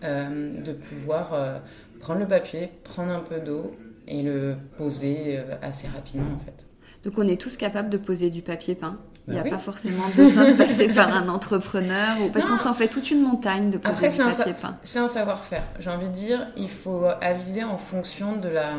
euh, 0.04 0.60
de 0.60 0.72
pouvoir 0.72 1.32
euh, 1.32 1.58
prendre 2.00 2.20
le 2.20 2.28
papier, 2.28 2.70
prendre 2.84 3.12
un 3.12 3.20
peu 3.20 3.40
d'eau 3.40 3.74
et 4.06 4.22
le 4.22 4.56
poser 4.76 5.40
assez 5.62 5.88
rapidement 5.88 6.36
en 6.36 6.38
fait. 6.38 6.66
Donc 7.04 7.18
on 7.18 7.28
est 7.28 7.40
tous 7.40 7.56
capables 7.56 7.90
de 7.90 7.98
poser 7.98 8.30
du 8.30 8.42
papier 8.42 8.74
peint. 8.74 8.98
Il 9.28 9.34
n'y 9.34 9.40
a 9.40 9.42
bah 9.42 9.50
pas 9.50 9.58
forcément 9.58 10.04
besoin 10.14 10.52
de 10.52 10.56
passer 10.56 10.88
par 10.92 11.12
un 11.12 11.28
entrepreneur 11.28 12.20
ou 12.22 12.30
parce 12.30 12.46
qu'on 12.46 12.56
s'en 12.56 12.74
fait 12.74 12.86
toute 12.86 13.10
une 13.10 13.22
montagne 13.22 13.70
de 13.70 13.78
poser 13.78 14.08
du 14.08 14.18
papier 14.18 14.52
peint. 14.52 14.78
C'est 14.84 15.00
un 15.00 15.08
savoir-faire. 15.08 15.64
J'ai 15.80 15.90
envie 15.90 16.06
de 16.06 16.12
dire, 16.12 16.46
il 16.56 16.70
faut 16.70 17.06
aviser 17.20 17.64
en 17.64 17.76
fonction 17.76 18.36
de 18.36 18.48
la 18.48 18.74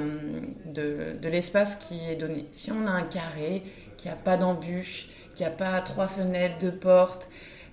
de, 0.66 1.18
de 1.22 1.28
l'espace 1.28 1.76
qui 1.76 2.00
est 2.10 2.16
donné. 2.16 2.48
Si 2.54 2.72
on 2.72 2.88
a 2.88 2.92
un 2.92 3.02
carré, 3.02 3.64
qui 3.98 4.08
a 4.08 4.14
pas 4.14 4.38
d'embûche, 4.38 5.10
qui 5.36 5.44
a 5.44 5.50
pas 5.50 5.82
trois 5.82 6.08
fenêtres, 6.08 6.56
deux 6.62 6.72
portes, 6.72 7.28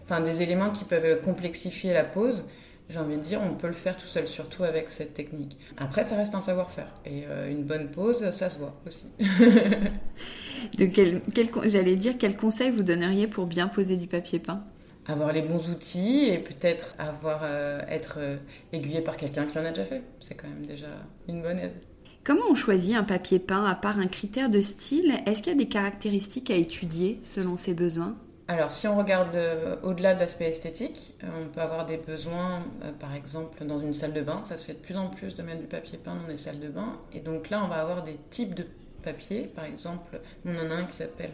enfin 0.04 0.20
des 0.20 0.42
éléments 0.42 0.70
qui 0.70 0.84
peuvent 0.84 1.20
complexifier 1.22 1.92
la 1.92 2.04
pose, 2.04 2.48
j'ai 2.94 3.00
envie 3.00 3.16
de 3.16 3.22
dire, 3.22 3.40
on 3.42 3.54
peut 3.54 3.66
le 3.66 3.72
faire 3.72 3.96
tout 3.96 4.06
seul, 4.06 4.28
surtout 4.28 4.62
avec 4.62 4.88
cette 4.88 5.14
technique. 5.14 5.58
Après, 5.78 6.04
ça 6.04 6.14
reste 6.14 6.36
un 6.36 6.40
savoir-faire. 6.40 6.94
Et 7.04 7.24
euh, 7.26 7.50
une 7.50 7.64
bonne 7.64 7.90
pause, 7.90 8.30
ça 8.30 8.48
se 8.48 8.60
voit 8.60 8.80
aussi. 8.86 9.08
de 10.78 10.84
quel, 10.86 11.20
J'allais 11.64 11.96
dire, 11.96 12.14
quel 12.16 12.36
conseil 12.36 12.70
vous 12.70 12.84
donneriez 12.84 13.26
pour 13.26 13.46
bien 13.46 13.66
poser 13.66 13.96
du 13.96 14.06
papier 14.06 14.38
peint? 14.38 14.62
Avoir 15.06 15.32
les 15.32 15.42
bons 15.42 15.68
outils 15.70 16.26
et 16.28 16.38
peut-être 16.38 16.94
avoir 17.00 17.40
euh, 17.42 17.80
être 17.88 18.18
euh, 18.18 18.36
aiguillé 18.72 19.00
par 19.00 19.16
quelqu'un 19.16 19.46
qui 19.46 19.58
en 19.58 19.64
a 19.64 19.70
déjà 19.70 19.84
fait. 19.84 20.02
C'est 20.20 20.36
quand 20.36 20.48
même 20.48 20.64
déjà 20.64 20.86
une 21.28 21.42
bonne 21.42 21.58
aide. 21.58 21.74
Comment 22.22 22.44
on 22.48 22.54
choisit 22.54 22.94
un 22.94 23.02
papier 23.02 23.40
peint 23.40 23.64
à 23.64 23.74
part 23.74 23.98
un 23.98 24.06
critère 24.06 24.50
de 24.50 24.60
style? 24.60 25.16
Est-ce 25.26 25.42
qu'il 25.42 25.52
y 25.52 25.56
a 25.56 25.58
des 25.58 25.68
caractéristiques 25.68 26.50
à 26.52 26.54
étudier 26.54 27.20
selon 27.24 27.56
ses 27.56 27.74
besoins? 27.74 28.16
Alors, 28.46 28.72
si 28.72 28.86
on 28.86 28.98
regarde 28.98 29.34
euh, 29.36 29.76
au-delà 29.82 30.14
de 30.14 30.20
l'aspect 30.20 30.50
esthétique, 30.50 31.14
euh, 31.24 31.28
on 31.42 31.48
peut 31.48 31.62
avoir 31.62 31.86
des 31.86 31.96
besoins, 31.96 32.62
euh, 32.82 32.92
par 32.92 33.14
exemple, 33.14 33.64
dans 33.64 33.78
une 33.80 33.94
salle 33.94 34.12
de 34.12 34.20
bain. 34.20 34.42
Ça 34.42 34.58
se 34.58 34.66
fait 34.66 34.74
de 34.74 34.78
plus 34.78 34.96
en 34.96 35.08
plus 35.08 35.34
de 35.34 35.42
mettre 35.42 35.60
du 35.60 35.66
papier 35.66 35.96
peint 35.96 36.14
dans 36.14 36.26
des 36.26 36.36
salles 36.36 36.60
de 36.60 36.68
bain. 36.68 36.98
Et 37.14 37.20
donc 37.20 37.48
là, 37.48 37.64
on 37.64 37.68
va 37.68 37.76
avoir 37.76 38.02
des 38.04 38.18
types 38.28 38.54
de 38.54 38.66
papier. 39.02 39.44
Par 39.44 39.64
exemple, 39.64 40.20
on 40.44 40.54
en 40.56 40.70
a 40.70 40.74
un 40.74 40.84
qui 40.84 40.96
s'appelle 40.96 41.30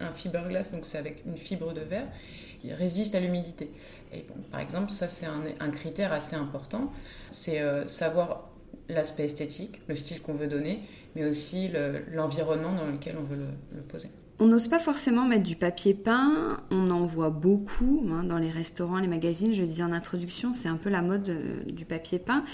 un 0.00 0.12
fiberglass, 0.12 0.72
donc 0.72 0.84
c'est 0.84 0.98
avec 0.98 1.24
une 1.24 1.38
fibre 1.38 1.72
de 1.72 1.80
verre 1.80 2.08
qui 2.60 2.72
résiste 2.74 3.14
à 3.14 3.20
l'humidité. 3.20 3.70
Et 4.12 4.26
bon, 4.28 4.42
par 4.50 4.60
exemple, 4.60 4.90
ça, 4.90 5.08
c'est 5.08 5.26
un, 5.26 5.70
critère 5.70 6.12
assez 6.12 6.36
important. 6.36 6.90
C'est 7.30 7.60
savoir 7.88 8.50
l'aspect 8.88 9.24
esthétique, 9.24 9.80
le 9.88 9.96
style 9.96 10.20
qu'on 10.20 10.34
veut 10.34 10.48
donner, 10.48 10.80
mais 11.14 11.24
aussi 11.24 11.70
l'environnement 12.12 12.72
dans 12.72 12.86
lequel 12.86 13.16
on 13.18 13.24
veut 13.24 13.46
le 13.74 13.82
poser. 13.82 14.08
On 14.42 14.46
n'ose 14.46 14.66
pas 14.66 14.80
forcément 14.80 15.24
mettre 15.24 15.44
du 15.44 15.54
papier 15.54 15.94
peint, 15.94 16.58
on 16.72 16.90
en 16.90 17.06
voit 17.06 17.30
beaucoup 17.30 18.04
hein, 18.10 18.24
dans 18.24 18.38
les 18.38 18.50
restaurants, 18.50 18.98
les 18.98 19.06
magazines. 19.06 19.54
Je 19.54 19.60
le 19.60 19.68
disais 19.68 19.84
en 19.84 19.92
introduction, 19.92 20.52
c'est 20.52 20.66
un 20.66 20.74
peu 20.74 20.90
la 20.90 21.00
mode 21.00 21.28
euh, 21.28 21.62
du 21.66 21.84
papier 21.84 22.18
peint. 22.18 22.44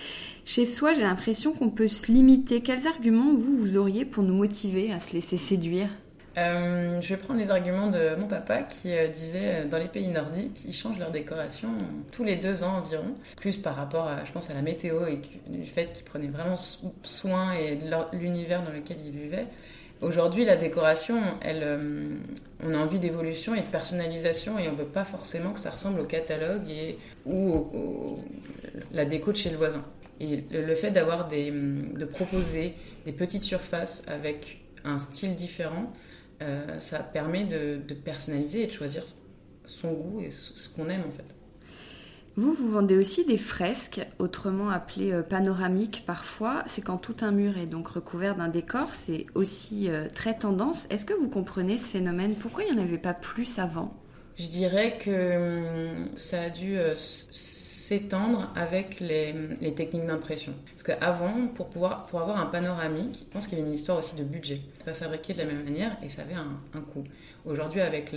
Chez 0.45 0.66
soi, 0.66 0.92
j'ai 0.92 1.00
l'impression 1.00 1.54
qu'on 1.54 1.71
peut 1.71 1.88
se 1.88 2.12
limiter. 2.12 2.61
Quels 2.61 2.87
arguments 2.87 3.33
vous, 3.35 3.57
vous 3.57 3.78
auriez 3.78 4.04
pour 4.04 4.23
nous 4.23 4.35
motiver 4.35 4.92
à 4.92 5.00
se 5.00 5.14
laisser 5.14 5.38
séduire? 5.38 5.88
Euh, 6.37 7.00
je 7.00 7.09
vais 7.09 7.16
prendre 7.16 7.40
les 7.40 7.49
arguments 7.49 7.87
de 7.87 8.16
mon 8.16 8.26
papa 8.26 8.64
qui 8.64 8.92
euh, 8.92 9.09
disait 9.09 9.64
dans 9.64 9.78
les 9.78 9.88
pays 9.88 10.09
nordiques, 10.09 10.61
ils 10.66 10.75
changent 10.75 10.99
leur 10.99 11.11
décoration 11.11 11.71
tous 12.12 12.23
les 12.23 12.37
deux 12.37 12.64
ans 12.64 12.80
environ, 12.85 13.14
plus 13.38 13.57
par 13.57 13.76
rapport 13.76 14.09
à, 14.09 14.26
je 14.26 14.33
pense, 14.33 14.50
à 14.50 14.54
la 14.54 14.61
météo 14.61 15.07
et 15.07 15.23
du 15.49 15.64
fait 15.64 15.90
qu'ils 15.95 16.04
prenaient 16.04 16.28
vraiment 16.28 16.59
soin 17.02 17.52
et 17.52 17.76
de 17.76 18.18
l'univers 18.18 18.62
dans 18.62 18.73
lequel 18.73 18.99
ils 19.07 19.11
vivaient. 19.11 19.47
Aujourd'hui, 20.00 20.45
la 20.45 20.57
décoration, 20.57 21.21
elle, 21.40 21.62
euh, 21.62 22.09
on 22.64 22.73
a 22.73 22.78
envie 22.78 23.00
d'évolution 23.00 23.55
et 23.55 23.61
de 23.61 23.67
personnalisation 23.67 24.59
et 24.59 24.69
on 24.69 24.73
ne 24.73 24.76
veut 24.76 24.85
pas 24.85 25.05
forcément 25.05 25.52
que 25.52 25.59
ça 25.59 25.71
ressemble 25.71 26.00
au 26.00 26.05
catalogue 26.05 26.69
et, 26.71 26.99
ou 27.26 28.21
la 28.93 29.05
déco 29.05 29.33
de 29.33 29.37
chez 29.37 29.50
le 29.50 29.57
voisin. 29.57 29.85
Et 30.21 30.45
le, 30.50 30.75
fait 30.75 30.90
d'avoir 30.90 31.26
des, 31.26 31.50
de 31.50 32.05
proposer 32.05 32.75
des 33.05 33.12
petites 33.12 33.45
surfaces 33.45 34.05
avec 34.07 34.61
un 34.85 34.99
style 34.99 35.35
différent, 35.35 35.93
euh, 36.43 36.78
ça 36.81 37.00
permet 37.00 37.45
de 37.45 37.95
personnaliser 37.95 38.62
et 38.62 38.67
de 38.67 38.73
choisir 38.73 39.05
son 39.67 39.93
goût 39.93 40.21
et 40.21 40.31
ce 40.31 40.69
qu'on 40.69 40.88
aime 40.88 41.02
en 41.07 41.11
fait. 41.11 41.38
Vous, 42.38 42.52
vous 42.52 42.71
vendez 42.71 42.97
aussi 42.97 43.25
des 43.25 43.37
fresques, 43.37 44.00
autrement 44.21 44.71
appelées 44.71 45.12
euh, 45.12 45.23
panoramiques 45.25 46.04
parfois. 46.07 46.62
C'est 46.68 46.83
quand 46.83 46.97
tout 46.97 47.16
un 47.23 47.33
mur 47.33 47.59
est 47.59 47.66
donc 47.66 47.88
recouvert 47.88 48.37
d'un 48.37 48.47
décor. 48.47 48.95
C'est 48.95 49.26
aussi 49.35 49.90
euh, 49.90 50.07
très 50.14 50.38
tendance. 50.38 50.87
Est-ce 50.88 51.04
que 51.04 51.14
vous 51.14 51.28
comprenez 51.28 51.78
ce 51.78 51.88
phénomène? 51.88 52.37
Pourquoi 52.37 52.62
il 52.62 52.73
n'y 52.76 52.80
en 52.80 52.85
avait 52.85 52.97
pas 52.97 53.12
plus 53.12 53.59
avant? 53.59 53.92
Je 54.38 54.47
dirais 54.47 54.99
que 55.04 55.88
hum, 55.97 56.09
ça 56.16 56.42
a 56.42 56.50
dû 56.50 56.78
euh, 56.78 56.95
s'étendre 57.88 58.52
avec 58.54 59.00
les, 59.00 59.33
techniques 59.75 60.07
d'impression. 60.07 60.52
Parce 60.66 60.83
qu'avant, 60.83 61.47
pour, 61.54 61.68
pour 61.68 62.21
avoir 62.21 62.38
un 62.38 62.45
panoramique, 62.45 63.21
je 63.21 63.33
pense 63.33 63.47
qu'il 63.47 63.57
y 63.57 63.61
avait 63.62 63.71
une 63.71 63.75
histoire 63.75 63.99
aussi 63.99 64.14
de 64.14 64.25
budget. 64.25 64.61
C'est 64.76 64.85
pas 64.85 64.92
fabriqué 64.92 65.33
de 65.33 65.38
la 65.38 65.47
même 65.47 65.64
manière 65.64 65.97
et 66.02 66.11
ça 66.11 66.23
avait 66.23 66.35
un, 66.35 66.80
coût. 66.92 67.04
Aujourd'hui, 67.47 67.80
avec, 67.80 68.12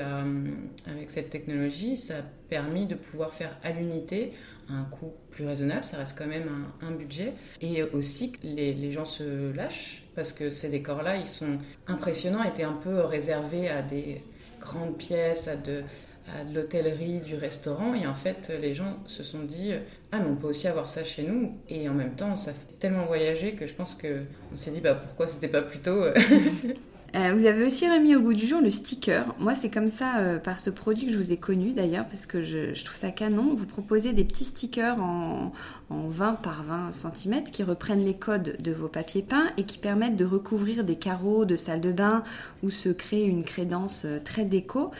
avec 0.85 1.09
cette 1.09 1.29
technologie, 1.29 1.97
ça 1.97 2.17
a 2.17 2.21
permis 2.49 2.85
de 2.85 2.95
pouvoir 2.95 3.33
faire 3.33 3.57
à 3.63 3.71
l'unité 3.71 4.33
un 4.69 4.83
coût 4.83 5.13
plus 5.29 5.45
raisonnable, 5.45 5.85
ça 5.85 5.97
reste 5.97 6.17
quand 6.17 6.27
même 6.27 6.49
un, 6.81 6.91
budget. 6.91 7.33
Et 7.61 7.81
aussi, 7.81 8.33
les, 8.43 8.73
les 8.73 8.91
gens 8.91 9.05
se 9.05 9.53
lâchent 9.53 10.03
parce 10.15 10.33
que 10.33 10.49
ces 10.49 10.67
décors-là, 10.67 11.15
ils 11.15 11.27
sont 11.27 11.59
impressionnants, 11.87 12.43
étaient 12.43 12.63
un 12.63 12.73
peu 12.73 12.99
réservés 13.01 13.69
à 13.69 13.81
des 13.81 14.21
grandes 14.59 14.97
pièces, 14.97 15.47
à 15.47 15.55
de 15.55 15.83
à 16.27 16.43
l'hôtellerie, 16.43 17.19
du 17.19 17.35
restaurant. 17.35 17.93
Et 17.93 18.05
en 18.07 18.13
fait, 18.13 18.51
les 18.61 18.75
gens 18.75 18.97
se 19.05 19.23
sont 19.23 19.43
dit 19.43 19.73
Ah, 20.11 20.19
mais 20.19 20.29
on 20.29 20.35
peut 20.35 20.47
aussi 20.47 20.67
avoir 20.67 20.87
ça 20.87 21.03
chez 21.03 21.23
nous. 21.23 21.57
Et 21.69 21.87
en 21.89 21.93
même 21.93 22.15
temps, 22.15 22.35
ça 22.35 22.53
fait 22.53 22.77
tellement 22.79 23.05
voyager 23.05 23.53
que 23.53 23.67
je 23.67 23.73
pense 23.73 23.95
qu'on 23.95 24.55
s'est 24.55 24.71
dit 24.71 24.81
bah, 24.81 24.95
Pourquoi 24.95 25.27
c'était 25.27 25.47
pas 25.47 25.61
plus 25.61 25.79
tôt 25.79 26.03
Euh, 27.13 27.33
vous 27.35 27.45
avez 27.45 27.65
aussi 27.65 27.89
remis 27.89 28.15
au 28.15 28.21
goût 28.21 28.33
du 28.33 28.47
jour 28.47 28.61
le 28.61 28.71
sticker. 28.71 29.35
Moi, 29.37 29.53
c'est 29.53 29.69
comme 29.69 29.89
ça, 29.89 30.19
euh, 30.19 30.39
par 30.39 30.57
ce 30.57 30.69
produit 30.69 31.07
que 31.07 31.11
je 31.11 31.17
vous 31.17 31.33
ai 31.33 31.37
connu 31.37 31.73
d'ailleurs, 31.73 32.07
parce 32.07 32.25
que 32.25 32.41
je, 32.41 32.81
trouve 32.85 32.97
ça 32.97 33.11
canon. 33.11 33.53
Vous 33.53 33.65
proposez 33.65 34.13
des 34.13 34.23
petits 34.23 34.45
stickers 34.45 35.01
en, 35.01 35.51
20 35.89 36.35
par 36.35 36.63
20 36.63 36.91
cm 36.93 37.43
qui 37.51 37.63
reprennent 37.63 38.05
les 38.05 38.13
codes 38.13 38.55
de 38.59 38.71
vos 38.71 38.87
papiers 38.87 39.23
peints 39.23 39.51
et 39.57 39.65
qui 39.65 39.77
permettent 39.77 40.15
de 40.15 40.23
recouvrir 40.23 40.85
des 40.85 40.95
carreaux 40.95 41.43
de 41.43 41.57
salle 41.57 41.81
de 41.81 41.91
bain 41.91 42.23
ou 42.63 42.69
se 42.69 42.87
créer 42.87 43.25
une 43.25 43.43
crédence 43.43 44.03
euh, 44.05 44.19
très 44.23 44.45
déco. 44.45 44.91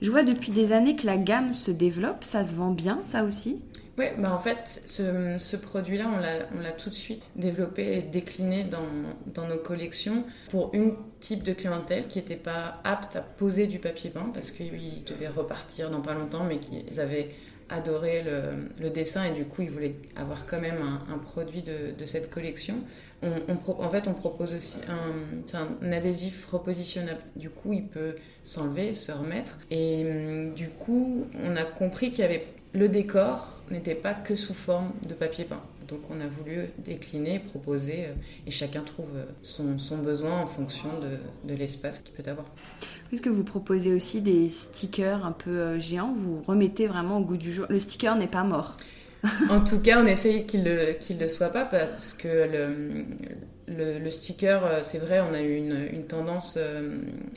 Je 0.00 0.10
vois 0.10 0.22
depuis 0.22 0.52
des 0.52 0.72
années 0.72 0.96
que 0.96 1.04
la 1.06 1.18
gamme 1.18 1.52
se 1.52 1.70
développe. 1.70 2.24
Ça 2.24 2.44
se 2.44 2.54
vend 2.54 2.70
bien, 2.70 3.00
ça 3.02 3.24
aussi? 3.24 3.58
Oui, 3.98 4.04
bah 4.16 4.32
en 4.32 4.38
fait, 4.38 4.82
ce, 4.86 5.56
produit-là, 5.56 6.08
on 6.56 6.60
l'a 6.60 6.72
tout 6.72 6.88
de 6.88 6.94
suite 6.94 7.22
développé 7.34 7.98
et 7.98 8.02
décliné 8.02 8.64
dans, 8.64 9.48
nos 9.48 9.58
collections 9.58 10.24
pour 10.50 10.70
une 10.72 10.94
type 11.20 11.42
de 11.42 11.52
clientèle 11.52 12.06
qui 12.06 12.18
n'était 12.18 12.36
pas 12.36 12.80
apte 12.84 13.16
à 13.16 13.20
poser 13.22 13.66
du 13.66 13.80
papier 13.80 14.10
peint 14.10 14.30
parce 14.32 14.52
qu'ils 14.52 15.02
devaient 15.04 15.28
repartir 15.28 15.90
dans 15.90 16.00
pas 16.00 16.14
longtemps, 16.14 16.44
mais 16.44 16.58
qu'ils 16.58 17.00
avaient 17.00 17.30
adoré 17.70 18.24
le, 18.24 18.88
dessin 18.88 19.24
et 19.24 19.32
du 19.32 19.44
coup, 19.44 19.62
ils 19.62 19.70
voulaient 19.70 19.96
avoir 20.16 20.46
quand 20.46 20.60
même 20.60 20.78
un, 21.12 21.18
produit 21.18 21.62
de, 21.62 22.06
cette 22.06 22.30
collection. 22.30 22.76
On, 23.22 23.32
on, 23.48 23.82
en 23.82 23.90
fait, 23.90 24.06
on 24.06 24.14
propose 24.14 24.54
aussi 24.54 24.78
un, 24.88 25.58
un, 25.58 25.92
adhésif 25.92 26.46
repositionnable. 26.46 27.20
Du 27.34 27.50
coup, 27.50 27.72
il 27.72 27.86
peut 27.86 28.14
s'enlever, 28.44 28.94
se 28.94 29.10
remettre. 29.10 29.58
Et 29.72 30.06
hum, 30.06 30.54
du 30.54 30.68
coup, 30.68 31.26
on 31.42 31.56
a 31.56 31.64
compris 31.64 32.10
qu'il 32.10 32.20
y 32.20 32.24
avait 32.24 32.46
le 32.78 32.88
décor 32.88 33.46
n'était 33.70 33.94
pas 33.94 34.14
que 34.14 34.36
sous 34.36 34.54
forme 34.54 34.92
de 35.06 35.14
papier 35.14 35.44
peint. 35.44 35.62
Donc 35.88 36.00
on 36.10 36.20
a 36.20 36.26
voulu 36.26 36.66
décliner, 36.78 37.38
proposer, 37.38 38.06
euh, 38.06 38.12
et 38.46 38.50
chacun 38.50 38.82
trouve 38.82 39.08
euh, 39.16 39.24
son, 39.42 39.98
besoin 39.98 40.42
en 40.42 40.46
fonction 40.46 40.88
de, 41.44 41.54
l'espace 41.54 42.00
qu'il 42.00 42.14
peut 42.14 42.28
avoir. 42.30 42.46
Est-ce 43.10 43.22
que 43.22 43.30
vous 43.30 43.44
proposez 43.44 43.94
aussi 43.94 44.20
des 44.20 44.50
stickers 44.50 45.24
un 45.24 45.32
peu 45.32 45.50
euh, 45.50 45.80
géants? 45.80 46.12
Vous 46.14 46.42
remettez 46.46 46.86
vraiment 46.86 47.18
au 47.18 47.22
goût 47.22 47.38
du 47.38 47.52
jour? 47.52 47.66
Le 47.70 47.78
sticker 47.78 48.16
n'est 48.16 48.26
pas 48.28 48.44
mort. 48.44 48.76
en 49.48 49.64
tout 49.64 49.80
cas, 49.80 50.00
on 50.02 50.06
essaye 50.06 50.46
qu'il 50.46 50.62
ne 50.62 50.74
le, 50.74 50.96
le 51.18 51.28
soit 51.28 51.48
pas 51.48 51.64
parce 51.64 52.12
que 52.12 52.28
le, 52.28 53.04
le, 53.68 54.10
sticker, 54.10 54.82
c'est 54.82 54.98
vrai, 54.98 55.20
on 55.20 55.34
a 55.34 55.42
eu 55.42 55.56
une, 55.56 56.04
tendance 56.06 56.58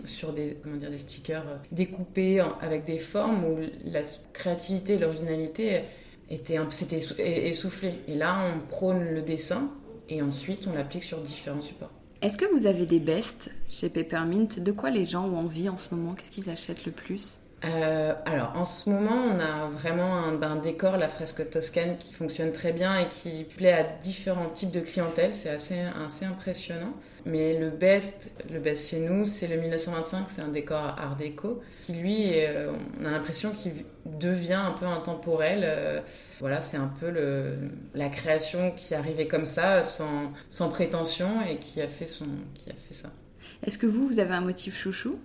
sur 0.05 0.33
des, 0.33 0.57
comment 0.63 0.77
dire, 0.77 0.89
des 0.89 0.97
stickers 0.97 1.45
découpés 1.71 2.39
avec 2.61 2.85
des 2.85 2.97
formes 2.97 3.43
où 3.45 3.57
la 3.83 4.01
créativité, 4.33 4.97
l'originalité 4.97 5.81
était 6.29 6.57
c'était 6.71 6.99
essoufflé. 7.47 7.93
Et 8.07 8.15
là, 8.15 8.51
on 8.53 8.67
prône 8.67 9.03
le 9.03 9.21
dessin 9.21 9.69
et 10.09 10.21
ensuite 10.21 10.67
on 10.67 10.73
l'applique 10.73 11.03
sur 11.03 11.19
différents 11.19 11.61
supports. 11.61 11.91
Est-ce 12.21 12.37
que 12.37 12.45
vous 12.45 12.67
avez 12.67 12.85
des 12.85 12.99
bestes 12.99 13.49
chez 13.67 13.89
Peppermint? 13.89 14.47
De 14.57 14.71
quoi 14.71 14.91
les 14.91 15.05
gens 15.05 15.27
ont 15.27 15.37
envie 15.37 15.69
en 15.69 15.77
ce 15.77 15.93
moment? 15.93 16.13
Qu'est-ce 16.13 16.31
qu'ils 16.31 16.49
achètent 16.49 16.85
le 16.85 16.91
plus? 16.91 17.39
Euh, 17.63 18.13
alors 18.25 18.53
en 18.55 18.65
ce 18.65 18.89
moment, 18.89 19.15
on 19.35 19.39
a 19.39 19.67
vraiment 19.67 20.15
un, 20.15 20.33
ben, 20.33 20.55
décor, 20.55 20.97
la 20.97 21.07
fresque 21.07 21.47
toscane, 21.49 21.97
qui 21.97 22.13
fonctionne 22.13 22.51
très 22.51 22.73
bien 22.73 22.97
et 22.97 23.07
qui 23.07 23.43
plaît 23.43 23.73
à 23.73 23.83
différents 23.83 24.49
types 24.49 24.71
de 24.71 24.79
clientèle. 24.79 25.31
C'est 25.31 25.49
assez, 25.49 25.79
assez 26.03 26.25
impressionnant. 26.25 26.93
Mais 27.25 27.57
le 27.59 27.69
best, 27.69 28.31
le 28.51 28.59
best 28.59 28.89
chez 28.89 28.99
nous, 28.99 29.27
c'est 29.27 29.47
le 29.47 29.57
1925. 29.57 30.25
C'est 30.29 30.41
un 30.41 30.47
décor 30.47 30.95
art 30.97 31.15
déco 31.17 31.61
qui, 31.83 31.93
lui, 31.93 32.31
euh, 32.33 32.71
on 32.99 33.05
a 33.05 33.11
l'impression 33.11 33.51
qu'il 33.51 33.73
devient 34.05 34.53
un 34.53 34.71
peu 34.71 34.87
intemporel. 34.87 35.61
Euh, 35.63 36.01
voilà, 36.39 36.61
c'est 36.61 36.77
un 36.77 36.91
peu 36.99 37.11
le, 37.11 37.57
la 37.93 38.09
création 38.09 38.71
qui 38.71 38.95
arrivait 38.95 39.27
comme 39.27 39.45
ça, 39.45 39.83
sans, 39.83 40.33
sans 40.49 40.69
prétention, 40.69 41.43
et 41.47 41.57
qui 41.57 41.79
a 41.79 41.87
fait, 41.87 42.07
son, 42.07 42.25
qui 42.55 42.71
a 42.71 42.73
fait 42.73 42.95
ça. 42.95 43.09
Est-ce 43.63 43.77
que 43.77 43.85
vous, 43.85 44.07
vous 44.07 44.17
avez 44.17 44.33
un 44.33 44.41
motif 44.41 44.75
chouchou? 44.75 45.19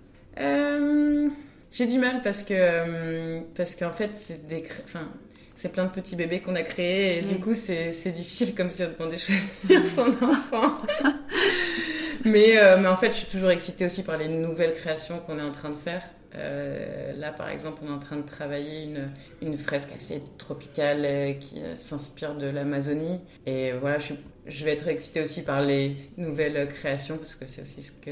J'ai 1.71 1.85
du 1.85 1.99
mal 1.99 2.21
parce 2.21 2.43
que 2.43 2.53
euh, 2.53 3.41
parce 3.55 3.75
qu'en 3.75 3.91
fait 3.91 4.11
c'est 4.13 4.47
des 4.47 4.63
enfin 4.83 5.09
c'est 5.55 5.69
plein 5.69 5.85
de 5.85 5.91
petits 5.91 6.15
bébés 6.15 6.39
qu'on 6.39 6.55
a 6.55 6.63
créés 6.63 7.19
et 7.19 7.21
du 7.21 7.39
coup 7.39 7.53
c'est 7.53 8.11
difficile 8.11 8.55
comme 8.55 8.69
si 8.69 8.83
on 8.83 8.91
demandait 8.91 9.17
choisir 9.17 9.85
son 9.85 10.09
enfant. 10.23 10.77
mais 12.25 12.57
euh, 12.57 12.77
mais 12.77 12.87
en 12.87 12.97
fait 12.97 13.11
je 13.11 13.17
suis 13.17 13.27
toujours 13.27 13.51
excitée 13.51 13.85
aussi 13.85 14.03
par 14.03 14.17
les 14.17 14.27
nouvelles 14.27 14.73
créations 14.73 15.19
qu'on 15.19 15.39
est 15.39 15.43
en 15.43 15.51
train 15.51 15.69
de 15.69 15.75
faire. 15.75 16.03
Euh, 16.35 17.13
là, 17.15 17.31
par 17.31 17.49
exemple, 17.49 17.79
on 17.83 17.87
est 17.87 17.95
en 17.95 17.99
train 17.99 18.17
de 18.17 18.25
travailler 18.25 18.83
une, 18.83 19.09
une 19.41 19.57
fresque 19.57 19.89
assez 19.95 20.21
tropicale 20.37 21.39
qui 21.39 21.59
s'inspire 21.77 22.35
de 22.35 22.45
l'Amazonie. 22.45 23.21
Et 23.47 23.71
voilà, 23.71 23.97
je, 23.97 24.13
je, 24.45 24.65
vais 24.65 24.73
être 24.73 24.87
excitée 24.87 25.21
aussi 25.21 25.41
par 25.41 25.63
les 25.63 25.95
nouvelles 26.17 26.67
créations 26.67 27.17
parce 27.17 27.33
que 27.33 27.47
c'est 27.47 27.63
aussi 27.63 27.81
ce 27.81 27.91
que, 27.91 28.11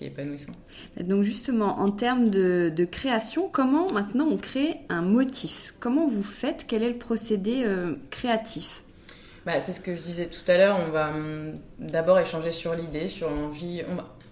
épanouissant. 0.00 0.52
Donc 1.00 1.22
justement, 1.22 1.80
en 1.80 1.90
termes 1.90 2.28
de, 2.28 2.84
création, 2.90 3.48
comment 3.48 3.90
maintenant 3.90 4.26
on 4.30 4.36
crée 4.36 4.80
un 4.88 5.02
motif? 5.02 5.74
Comment 5.80 6.08
vous 6.08 6.22
faites? 6.22 6.64
Quel 6.66 6.82
est 6.82 6.90
le 6.90 6.98
procédé 6.98 7.62
euh, 7.64 7.94
créatif? 8.10 8.82
Bah, 9.46 9.60
C'est 9.60 9.72
ce 9.72 9.80
que 9.80 9.94
je 9.94 10.02
disais 10.02 10.26
tout 10.26 10.50
à 10.50 10.56
l'heure. 10.56 10.78
On 10.86 10.90
va 10.90 11.10
hum, 11.10 11.54
d'abord 11.78 12.18
échanger 12.18 12.52
sur 12.52 12.74
l'idée, 12.74 13.08
sur 13.08 13.30
l'envie. 13.30 13.82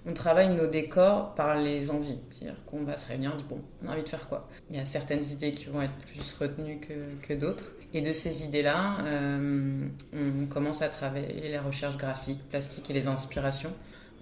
On, 0.06 0.12
travaille 0.12 0.48
nos 0.48 0.66
décors 0.66 1.34
par 1.36 1.54
les 1.54 1.88
envies. 1.88 2.18
C'est-à-dire 2.32 2.56
qu'on 2.66 2.82
va 2.82 2.96
se 2.96 3.06
réunir, 3.06 3.30
on 3.32 3.36
dit 3.36 3.44
bon, 3.48 3.60
on 3.84 3.88
a 3.88 3.92
envie 3.92 4.02
de 4.02 4.08
faire 4.08 4.28
quoi? 4.28 4.48
Il 4.68 4.76
y 4.76 4.80
a 4.80 4.84
certaines 4.84 5.22
idées 5.22 5.52
qui 5.52 5.66
vont 5.66 5.82
être 5.82 5.94
plus 6.06 6.34
retenues 6.40 6.80
que, 6.80 7.26
que 7.28 7.34
d'autres. 7.34 7.72
Et 7.92 8.00
de 8.00 8.12
ces 8.12 8.44
idées-là, 8.44 8.98
euh, 9.04 9.84
on 10.12 10.46
commence 10.46 10.82
à 10.82 10.88
travailler 10.88 11.48
les 11.48 11.58
recherches 11.58 11.96
graphiques, 11.96 12.42
plastiques 12.48 12.90
et 12.90 12.92
les 12.92 13.06
inspirations 13.06 13.72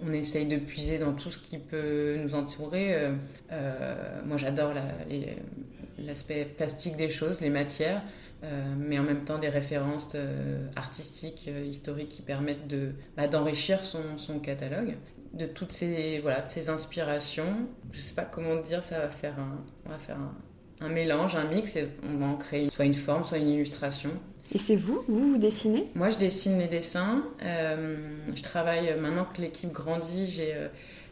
on 0.01 0.13
essaye 0.13 0.45
de 0.45 0.57
puiser 0.57 0.97
dans 0.97 1.13
tout 1.13 1.31
ce 1.31 1.39
qui 1.39 1.57
peut 1.57 2.17
nous 2.23 2.33
entourer. 2.33 2.95
Euh, 2.95 3.11
euh, 3.51 4.21
moi, 4.25 4.37
j'adore 4.37 4.73
l'aspect 5.97 6.45
plastique 6.45 6.95
des 6.95 7.09
choses, 7.09 7.41
les 7.41 7.49
matières, 7.49 8.01
euh, 8.43 8.73
mais 8.77 8.97
en 8.97 9.03
même 9.03 9.25
temps 9.25 9.37
des 9.37 9.49
références 9.49 10.15
artistiques, 10.75 11.49
historiques 11.67 12.09
qui 12.09 12.21
permettent 12.21 12.67
de, 12.67 12.93
bah, 13.17 13.27
d'enrichir 13.27 13.83
son, 13.83 14.39
catalogue. 14.39 14.95
De 15.33 15.45
toutes 15.45 15.71
ces, 15.71 16.19
voilà, 16.19 16.41
de 16.41 16.47
ces 16.47 16.69
inspirations, 16.69 17.67
je 17.91 17.97
ne 17.97 18.01
sais 18.01 18.15
pas 18.15 18.23
comment 18.23 18.55
dire, 18.61 18.81
ça 18.81 18.99
va 18.99 19.09
faire 19.09 19.37
un, 19.37 19.63
on 19.85 19.89
va 19.89 19.99
faire 19.99 20.17
un, 20.79 20.89
mélange, 20.89 21.35
un 21.35 21.47
mix, 21.47 21.75
et 21.75 21.87
on 22.01 22.17
va 22.17 22.25
en 22.25 22.35
créer 22.35 22.69
soit 22.69 22.85
une 22.85 22.95
forme, 22.95 23.25
soit 23.25 23.37
une 23.37 23.49
illustration. 23.49 24.09
Et 24.51 24.57
c'est 24.57 24.75
vous 24.75 25.03
Vous, 25.07 25.31
vous 25.31 25.37
dessinez? 25.37 25.87
Moi, 25.93 26.09
je 26.09 26.17
dessine 26.17 26.57
les 26.57 26.67
dessins. 26.67 27.23
Euh, 27.43 27.97
je 28.33 28.41
travaille, 28.41 28.89
euh, 28.89 28.99
maintenant 28.99 29.25
que 29.25 29.41
l'équipe 29.41 29.71
grandit, 29.71 30.25
j'ai 30.25 30.55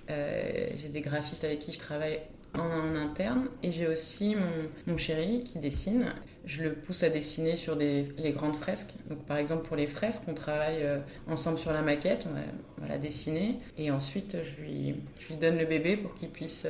euh, 0.10 0.68
des 0.92 1.02
graphistes 1.02 1.44
avec 1.44 1.60
qui 1.60 1.72
je 1.72 1.78
travaille 1.78 2.20
en, 2.56 2.96
interne. 2.96 3.48
Et 3.62 3.72
j'ai 3.72 3.88
aussi 3.88 4.36
mon, 4.36 4.92
mon, 4.92 4.98
chéri 4.98 5.44
qui 5.44 5.60
dessine. 5.60 6.14
Je 6.46 6.64
le 6.64 6.74
pousse 6.74 7.04
à 7.04 7.10
dessiner 7.10 7.58
sur 7.58 7.76
les 7.76 8.32
grandes 8.34 8.56
fresques. 8.56 8.94
Donc, 9.10 9.24
par 9.26 9.38
exemple, 9.38 9.68
pour 9.68 9.76
les 9.76 9.86
fresques, 9.86 10.24
on 10.28 10.34
travaille 10.34 10.84
ensemble 11.28 11.60
sur 11.60 11.74
la 11.74 11.82
maquette, 11.82 12.26
on 12.26 12.82
va, 12.82 12.88
la 12.88 12.98
dessiner. 12.98 13.58
Et 13.78 13.92
ensuite, 13.92 14.38
je 14.42 14.62
lui, 14.62 14.96
je 15.20 15.28
lui 15.28 15.36
donne 15.36 15.58
le 15.58 15.66
bébé 15.66 15.98
pour 15.98 16.16
qu'il 16.16 16.30
puisse, 16.30 16.66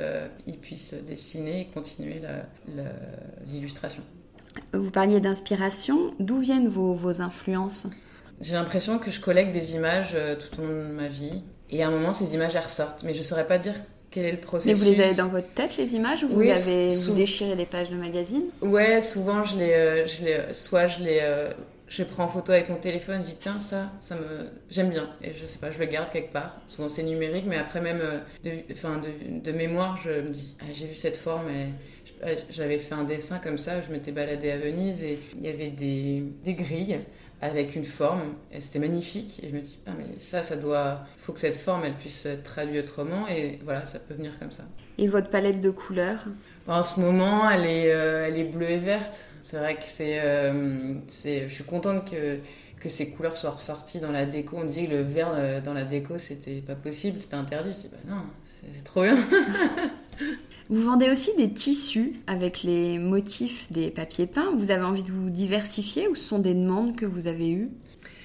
il 0.48 0.58
puisse 0.58 0.94
dessiner 0.94 1.60
et 1.60 1.64
continuer 1.66 2.20
l'illustration. 3.46 4.02
Vous 4.72 4.90
parliez 4.90 5.20
d'inspiration. 5.20 6.12
D'où 6.18 6.38
viennent 6.38 6.68
vos, 6.68 7.20
influences? 7.20 7.86
J'ai 8.40 8.54
l'impression 8.54 8.98
que 8.98 9.10
je 9.10 9.20
collecte 9.20 9.52
des 9.52 9.74
images 9.74 10.12
euh, 10.14 10.36
tout 10.36 10.60
au 10.60 10.64
long 10.64 10.88
de 10.88 10.92
ma 10.92 11.08
vie. 11.08 11.42
Et 11.70 11.82
à 11.82 11.88
un 11.88 11.90
moment, 11.90 12.12
ces 12.12 12.34
images, 12.34 12.54
elles 12.54 12.62
ressortent. 12.62 13.02
Mais 13.02 13.12
je 13.12 13.18
ne 13.18 13.24
saurais 13.24 13.46
pas 13.46 13.58
dire 13.58 13.74
quel 14.10 14.24
est 14.24 14.32
le 14.32 14.38
processus. 14.38 14.78
Mais 14.78 14.78
vous 14.78 14.96
les 14.96 15.04
avez 15.04 15.14
dans 15.14 15.28
votre 15.28 15.48
tête, 15.48 15.76
les 15.76 15.94
images 15.94 16.24
Ou 16.24 16.28
vous 16.28 16.48
avez 16.48 16.96
vous 16.96 17.14
déchiré 17.14 17.54
les 17.54 17.66
pages 17.66 17.90
de 17.90 17.96
magazine? 17.96 18.44
Ouais, 18.62 19.00
souvent, 19.00 19.44
je 19.44 19.56
les, 19.56 19.72
euh, 19.72 20.06
je 20.06 20.24
les, 20.24 20.54
soit 20.54 20.86
je 20.86 21.02
les, 21.02 21.18
euh, 21.22 21.52
je 21.88 22.02
prends 22.04 22.24
en 22.24 22.28
photo 22.28 22.52
avec 22.52 22.68
mon 22.68 22.76
téléphone, 22.76 23.22
je 23.22 23.28
dis 23.28 23.36
tiens 23.40 23.60
ça, 23.60 23.90
ça 23.98 24.14
me, 24.14 24.50
j'aime 24.70 24.90
bien 24.90 25.08
et 25.22 25.32
je 25.34 25.46
sais 25.46 25.58
pas, 25.58 25.70
je 25.70 25.78
le 25.78 25.86
garde 25.86 26.10
quelque 26.10 26.32
part. 26.32 26.56
Souvent 26.66 26.88
c'est 26.88 27.02
numérique, 27.02 27.44
mais 27.46 27.56
après 27.56 27.80
même 27.80 28.02
de, 28.44 28.50
enfin 28.72 28.98
de, 28.98 29.40
de, 29.40 29.52
mémoire, 29.52 29.98
je 30.02 30.10
me 30.10 30.28
dis 30.28 30.56
ah, 30.60 30.64
j'ai 30.72 30.86
vu 30.86 30.94
cette 30.94 31.16
forme 31.16 31.48
et 31.48 31.68
j'avais 32.50 32.78
fait 32.78 32.94
un 32.94 33.04
dessin 33.04 33.38
comme 33.38 33.58
ça, 33.58 33.80
je 33.82 33.90
m'étais 33.92 34.12
baladée 34.12 34.50
à 34.50 34.58
Venise 34.58 35.02
et 35.02 35.18
il 35.36 35.44
y 35.44 35.48
avait 35.48 35.70
des, 35.70 36.24
des 36.44 36.54
grilles 36.54 37.00
avec 37.40 37.76
une 37.76 37.84
forme 37.84 38.34
et 38.52 38.60
c'était 38.60 38.78
magnifique. 38.78 39.40
Et 39.42 39.50
je 39.50 39.54
me 39.54 39.60
dis 39.60 39.78
ah, 39.86 39.92
mais 39.96 40.18
ça 40.18 40.42
ça 40.42 40.56
doit 40.56 41.04
faut 41.16 41.32
que 41.32 41.40
cette 41.40 41.56
forme 41.56 41.84
elle 41.84 41.94
puisse 41.94 42.26
être 42.26 42.42
traduite 42.42 42.84
autrement 42.84 43.28
et 43.28 43.60
voilà 43.64 43.84
ça 43.84 43.98
peut 43.98 44.14
venir 44.14 44.38
comme 44.38 44.50
ça. 44.50 44.64
Et 44.98 45.06
votre 45.06 45.30
palette 45.30 45.60
de 45.60 45.70
couleurs? 45.70 46.24
En 46.66 46.82
ce 46.82 47.00
moment 47.00 47.48
elle 47.48 47.66
est 47.66 47.92
euh, 47.92 48.26
elle 48.26 48.36
est 48.36 48.44
bleue 48.44 48.70
et 48.70 48.78
verte. 48.78 49.26
C'est 49.42 49.56
vrai 49.56 49.76
que 49.76 49.84
c'est 49.86 50.20
euh, 50.20 50.94
je 51.08 51.48
suis 51.48 51.64
contente 51.64 52.10
que 52.10 52.38
que 52.80 52.88
ces 52.88 53.10
couleurs 53.10 53.36
soient 53.36 53.50
ressorties 53.50 53.98
dans 53.98 54.12
la 54.12 54.24
déco. 54.24 54.56
On 54.56 54.64
disait 54.64 54.86
que 54.86 54.92
le 54.92 55.02
vert 55.02 55.32
euh, 55.34 55.60
dans 55.60 55.74
la 55.74 55.84
déco 55.84 56.18
c'était 56.18 56.60
pas 56.60 56.74
possible 56.74 57.20
c'était 57.20 57.36
interdit. 57.36 57.72
Je 57.72 57.82
dis 57.82 57.88
bah 57.88 57.98
non 58.08 58.22
c'est 58.72 58.84
trop 58.84 59.02
bien 59.02 59.16
Vous 60.70 60.82
vendez 60.82 61.08
aussi 61.10 61.34
des 61.36 61.50
tissus 61.50 62.12
avec 62.26 62.62
les 62.62 62.98
motifs 62.98 63.70
des 63.72 63.90
papiers 63.90 64.26
peints. 64.26 64.52
Vous 64.56 64.70
avez 64.70 64.84
envie 64.84 65.02
de 65.02 65.10
vous 65.12 65.30
diversifier 65.30 66.08
ou 66.08 66.14
ce 66.14 66.22
sont 66.22 66.38
des 66.38 66.52
demandes 66.54 66.94
que 66.94 67.06
vous 67.06 67.26
avez 67.26 67.50
eues? 67.50 67.70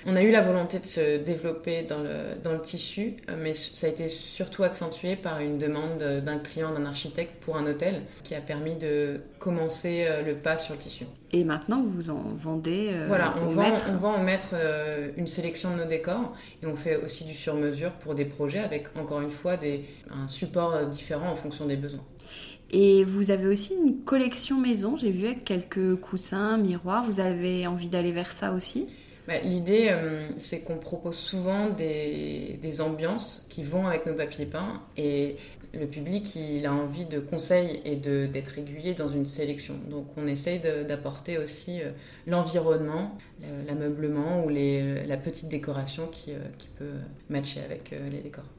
On 0.06 0.18
a 0.18 0.22
eu 0.22 0.32
la 0.32 0.42
volonté 0.42 0.80
de 0.80 0.86
se 0.86 1.24
développer 1.24 1.84
dans 1.84 2.00
le, 2.00 2.36
dans 2.44 2.52
le 2.52 2.60
tissu, 2.60 3.14
mais 3.42 3.54
ça 3.54 3.88
a 3.88 3.90
été 3.90 4.10
surtout 4.10 4.64
accentué 4.64 5.16
par 5.16 5.40
une 5.40 5.58
demande 5.58 5.98
d'un 6.26 6.40
client, 6.40 6.74
d'un 6.74 6.86
architecte 6.86 7.42
pour 7.42 7.56
un 7.56 7.66
hôtel, 7.66 8.02
qui 8.26 8.36
a 8.36 8.42
permis 8.42 8.76
de 8.76 9.22
commencer 9.40 10.06
le 10.26 10.34
pas 10.36 10.58
sur 10.58 10.74
le 10.74 10.82
tissu. 10.82 11.06
Et 11.32 11.46
maintenant, 11.46 11.82
vous 11.82 12.10
en 12.10 12.34
vendez 12.36 12.92
Voilà, 13.08 13.34
on, 13.42 13.48
au 13.48 13.52
vend, 13.52 13.62
maître? 13.62 13.90
on 13.94 13.98
vend 13.98 14.20
au 14.20 14.24
maître 14.24 14.54
une 15.16 15.28
sélection 15.28 15.72
de 15.78 15.84
nos 15.84 15.88
décors 15.88 16.34
et 16.62 16.66
on 16.68 16.76
fait 16.76 16.98
aussi 16.98 17.24
du 17.24 17.34
sur-mesure 17.34 17.94
pour 17.94 18.14
des 18.14 18.26
projets 18.26 18.60
avec, 18.60 18.88
encore 19.00 19.22
une 19.22 19.32
fois, 19.32 19.56
des, 19.56 19.86
un 20.12 20.28
support 20.28 20.86
différent 20.88 21.32
en 21.32 21.36
fonction 21.38 21.66
des 21.66 21.78
besoins. 21.78 22.04
Et 22.76 23.04
vous 23.04 23.30
avez 23.30 23.46
aussi 23.46 23.76
une 23.76 24.00
collection 24.04 24.60
maison, 24.60 24.98
j'ai 24.98 25.12
vu 25.12 25.28
avec 25.28 25.46
quelques 25.46 25.96
coussins, 25.98 26.58
miroirs. 26.58 27.04
Vous 27.06 27.20
avez 27.20 27.68
envie 27.68 27.88
d'aller 27.88 28.12
vers 28.12 28.32
ça 28.32 28.52
aussi? 28.52 28.88
Bah, 29.28 29.40
L'idée, 29.44 29.90
euh, 29.92 30.28
c'est 30.38 30.62
qu'on 30.62 30.80
propose 30.80 31.16
souvent 31.16 31.70
des, 31.70 32.58
des, 32.64 32.82
ambiances 32.82 33.46
qui 33.48 33.62
vont 33.62 33.86
avec 33.86 34.08
nos 34.08 34.16
papiers 34.16 34.48
peints 34.48 34.82
et 34.98 35.36
le 35.74 35.86
public, 35.86 36.36
il 36.36 36.66
a 36.66 36.74
envie 36.74 37.06
de 37.06 37.20
conseils 37.20 37.80
et 37.86 37.96
d'être 37.96 38.58
aiguillé 38.58 38.96
dans 38.96 39.10
une 39.10 39.28
sélection. 39.28 39.76
Donc 39.90 40.08
on 40.18 40.26
essaye 40.26 40.60
d'apporter 40.60 41.38
aussi 41.38 41.80
euh, 41.80 41.92
l'environnement, 42.26 43.16
l'ameublement 43.68 44.44
ou 44.44 44.50
les, 44.50 45.06
la 45.06 45.18
petite 45.18 45.48
décoration 45.48 46.08
qui, 46.08 46.32
euh, 46.32 46.40
qui 46.58 46.70
peut 46.70 46.94
matcher 47.30 47.62
avec 47.62 47.92
les 48.12 48.22
décors. 48.22 48.50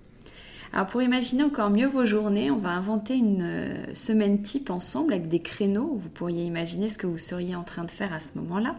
Alors 0.74 0.88
pour 0.88 1.02
imaginer 1.02 1.44
encore 1.44 1.70
mieux 1.70 1.86
vos 1.86 2.04
journées, 2.04 2.50
on 2.50 2.58
va 2.58 2.70
inventer 2.70 3.14
une 3.14 3.42
euh, 3.42 3.94
semaine 3.94 4.42
type 4.42 4.70
ensemble 4.70 5.12
avec 5.12 5.28
des 5.28 5.38
créneaux. 5.38 5.94
Vous 5.96 6.08
pourriez 6.08 6.44
imaginer 6.44 6.90
ce 6.90 6.98
que 6.98 7.06
vous 7.06 7.16
seriez 7.16 7.54
en 7.54 7.62
train 7.62 7.84
de 7.84 7.92
faire 7.92 8.12
à 8.12 8.18
ce 8.18 8.30
moment-là. 8.34 8.74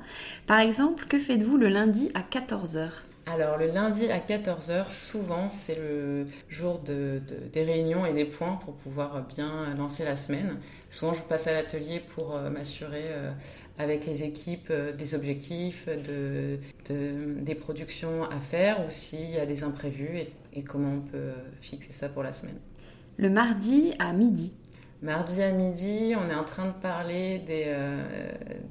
Par 0.46 0.60
exemple, 0.60 1.06
que 1.08 1.18
faites-vous 1.18 1.56
le 1.56 1.70
lundi 1.70 2.12
à 2.14 2.20
14h 2.20 2.90
alors 3.28 3.58
le 3.58 3.68
lundi 3.68 4.08
à 4.12 4.20
14h, 4.20 4.92
souvent 4.92 5.50
c'est 5.50 5.76
le 5.76 6.28
jour 6.48 6.80
de, 6.80 7.22
des 7.52 7.64
réunions 7.64 8.06
et 8.06 8.14
des 8.14 8.26
points 8.26 8.60
pour 8.64 8.76
pouvoir 8.76 9.24
bien 9.24 9.74
lancer 9.76 10.06
la 10.06 10.16
semaine. 10.16 10.58
Souvent 10.92 11.14
je 11.14 11.22
passe 11.22 11.48
à 11.48 11.54
l'atelier 11.54 12.00
pour 12.00 12.36
euh, 12.36 12.52
m'assurer 12.52 13.06
euh, 13.08 13.32
avec 13.80 14.06
les 14.06 14.24
équipes 14.24 14.68
euh, 14.70 14.94
des 14.94 15.16
objectifs, 15.16 15.88
de, 15.88 16.60
des 16.88 17.56
productions 17.56 18.26
à 18.26 18.40
faire 18.40 18.86
ou 18.86 18.92
s'il 18.92 19.32
y 19.32 19.40
a 19.40 19.48
des 19.48 19.64
imprévus 19.64 20.20
et, 20.54 20.62
comment 20.62 20.94
on 20.94 21.02
peut 21.02 21.32
fixer 21.62 21.94
ça 21.94 22.10
pour 22.10 22.22
la 22.22 22.32
semaine. 22.32 22.60
Le 23.18 23.30
mardi 23.32 23.94
à 23.98 24.14
midi. 24.14 24.54
Mardi 25.02 25.42
à 25.42 25.52
midi, 25.52 26.14
on 26.16 26.30
est 26.30 26.36
en 26.36 26.44
train 26.46 26.68
de 26.68 26.74
parler 26.74 27.40
des, 27.40 27.76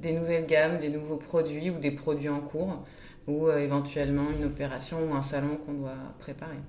des 0.01 0.13
nouvelles 0.13 0.45
gammes, 0.47 0.79
des 0.79 0.89
nouveaux 0.89 1.17
produits 1.17 1.69
ou 1.69 1.77
des 1.77 1.91
produits 1.91 2.29
en 2.29 2.39
cours 2.39 2.83
ou 3.27 3.47
euh, 3.47 3.59
éventuellement 3.59 4.29
une 4.31 4.45
opération 4.45 4.99
ou 5.09 5.13
un 5.13 5.23
salon 5.23 5.57
qu'on 5.65 5.73
doit 5.73 5.97
préparer. 6.19 6.59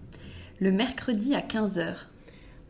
Le 0.60 0.72
mercredi 0.72 1.34
à 1.34 1.40
15h. 1.40 1.96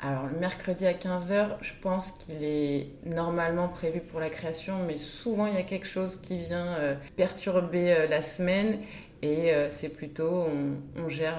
Alors 0.00 0.26
le 0.26 0.38
mercredi 0.38 0.86
à 0.86 0.92
15h, 0.92 1.56
je 1.62 1.72
pense 1.80 2.10
qu'il 2.10 2.42
est 2.42 2.90
normalement 3.06 3.68
prévu 3.68 4.00
pour 4.00 4.20
la 4.20 4.28
création, 4.28 4.84
mais 4.86 4.98
souvent 4.98 5.46
il 5.46 5.54
y 5.54 5.58
a 5.58 5.62
quelque 5.62 5.86
chose 5.86 6.16
qui 6.16 6.38
vient 6.38 6.66
euh, 6.74 6.94
perturber 7.16 7.92
euh, 7.92 8.06
la 8.06 8.20
semaine 8.22 8.80
et 9.22 9.50
c'est 9.70 9.88
plutôt 9.88 10.46
on, 10.96 11.08
gère, 11.08 11.38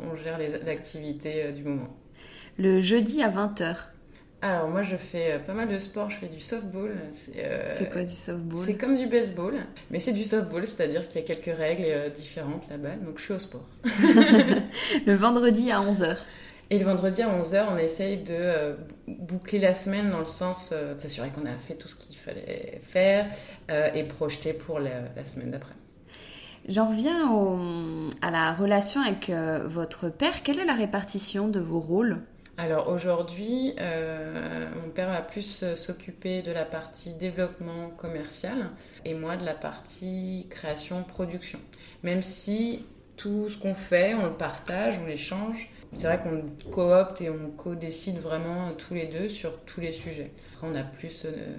on 0.00 0.16
gère 0.16 0.36
l'activité 0.66 1.52
du 1.52 1.62
moment. 1.62 1.96
Le 2.58 2.80
jeudi 2.80 3.22
à 3.22 3.30
20h. 3.30 3.93
Alors 4.44 4.68
moi 4.68 4.82
je 4.82 4.96
fais 4.96 5.32
euh, 5.32 5.38
pas 5.38 5.54
mal 5.54 5.68
de 5.68 5.78
sport, 5.78 6.10
je 6.10 6.16
fais 6.16 6.28
du 6.28 6.38
softball. 6.38 6.94
Euh, 7.34 7.74
c'est 7.78 7.90
quoi 7.90 8.04
du 8.04 8.12
softball? 8.12 8.62
C'est 8.66 8.76
comme 8.76 8.94
du 8.94 9.06
baseball, 9.06 9.54
mais 9.90 9.98
c'est 9.98 10.12
du 10.12 10.24
softball, 10.24 10.66
c'est-à-dire 10.66 11.08
qu'il 11.08 11.22
y 11.22 11.24
a 11.24 11.26
quelques 11.26 11.56
règles 11.56 11.84
euh, 11.86 12.10
différentes 12.10 12.68
là-bas, 12.68 12.96
donc 12.96 13.16
je 13.16 13.22
suis 13.22 13.32
au 13.32 13.38
sport. 13.38 13.66
le 15.06 15.14
vendredi 15.14 15.72
à 15.72 15.80
11h. 15.80 16.18
Et 16.68 16.78
le 16.78 16.84
vendredi 16.84 17.22
à 17.22 17.34
11h, 17.40 17.68
on 17.72 17.78
essaye 17.78 18.18
de 18.18 18.76
boucler 19.08 19.60
la 19.60 19.74
semaine 19.74 20.10
dans 20.10 20.20
le 20.20 20.26
sens 20.26 20.74
de 20.74 21.00
s'assurer 21.00 21.30
qu'on 21.30 21.46
a 21.46 21.56
fait 21.56 21.74
tout 21.74 21.88
ce 21.88 21.94
qu'il 21.94 22.16
fallait 22.16 22.80
faire 22.82 23.26
et 23.94 24.02
projeter 24.04 24.54
pour 24.54 24.78
la, 24.78 25.24
semaine 25.24 25.50
d'après. 25.50 25.74
J'en 26.66 26.88
reviens 26.88 27.30
à 28.22 28.30
la 28.30 28.54
relation 28.54 29.02
avec 29.02 29.30
votre 29.66 30.08
père. 30.08 30.42
Quelle 30.42 30.58
est 30.58 30.64
la 30.64 30.74
répartition 30.74 31.48
de 31.48 31.60
vos 31.60 31.80
rôles? 31.80 32.22
Alors 32.56 32.88
aujourd'hui, 32.88 33.74
euh, 33.80 34.68
mon 34.80 34.90
père 34.90 35.10
va 35.10 35.22
plus 35.22 35.64
s'occuper 35.74 36.42
de 36.42 36.52
la 36.52 36.64
partie 36.64 37.12
développement 37.14 37.90
commercial 37.90 38.70
et 39.04 39.14
moi 39.14 39.36
de 39.36 39.44
la 39.44 39.54
partie 39.54 40.46
création-production. 40.50 41.58
Même 42.04 42.22
si 42.22 42.86
tout 43.16 43.48
ce 43.48 43.56
qu'on 43.56 43.74
fait, 43.74 44.14
on 44.14 44.26
le 44.26 44.34
partage, 44.34 44.98
on 45.02 45.06
l'échange. 45.06 45.68
C'est 45.96 46.06
vrai 46.06 46.20
qu'on 46.20 46.70
coopte 46.70 47.20
et 47.20 47.30
on 47.30 47.50
co-décide 47.50 48.18
vraiment 48.18 48.72
tous 48.72 48.94
les 48.94 49.06
deux 49.06 49.28
sur 49.28 49.60
tous 49.60 49.80
les 49.80 49.92
sujets. 49.92 50.32
Après, 50.52 50.66
on 50.68 50.74
a 50.74 50.82
plus 50.82 51.24
euh, 51.24 51.56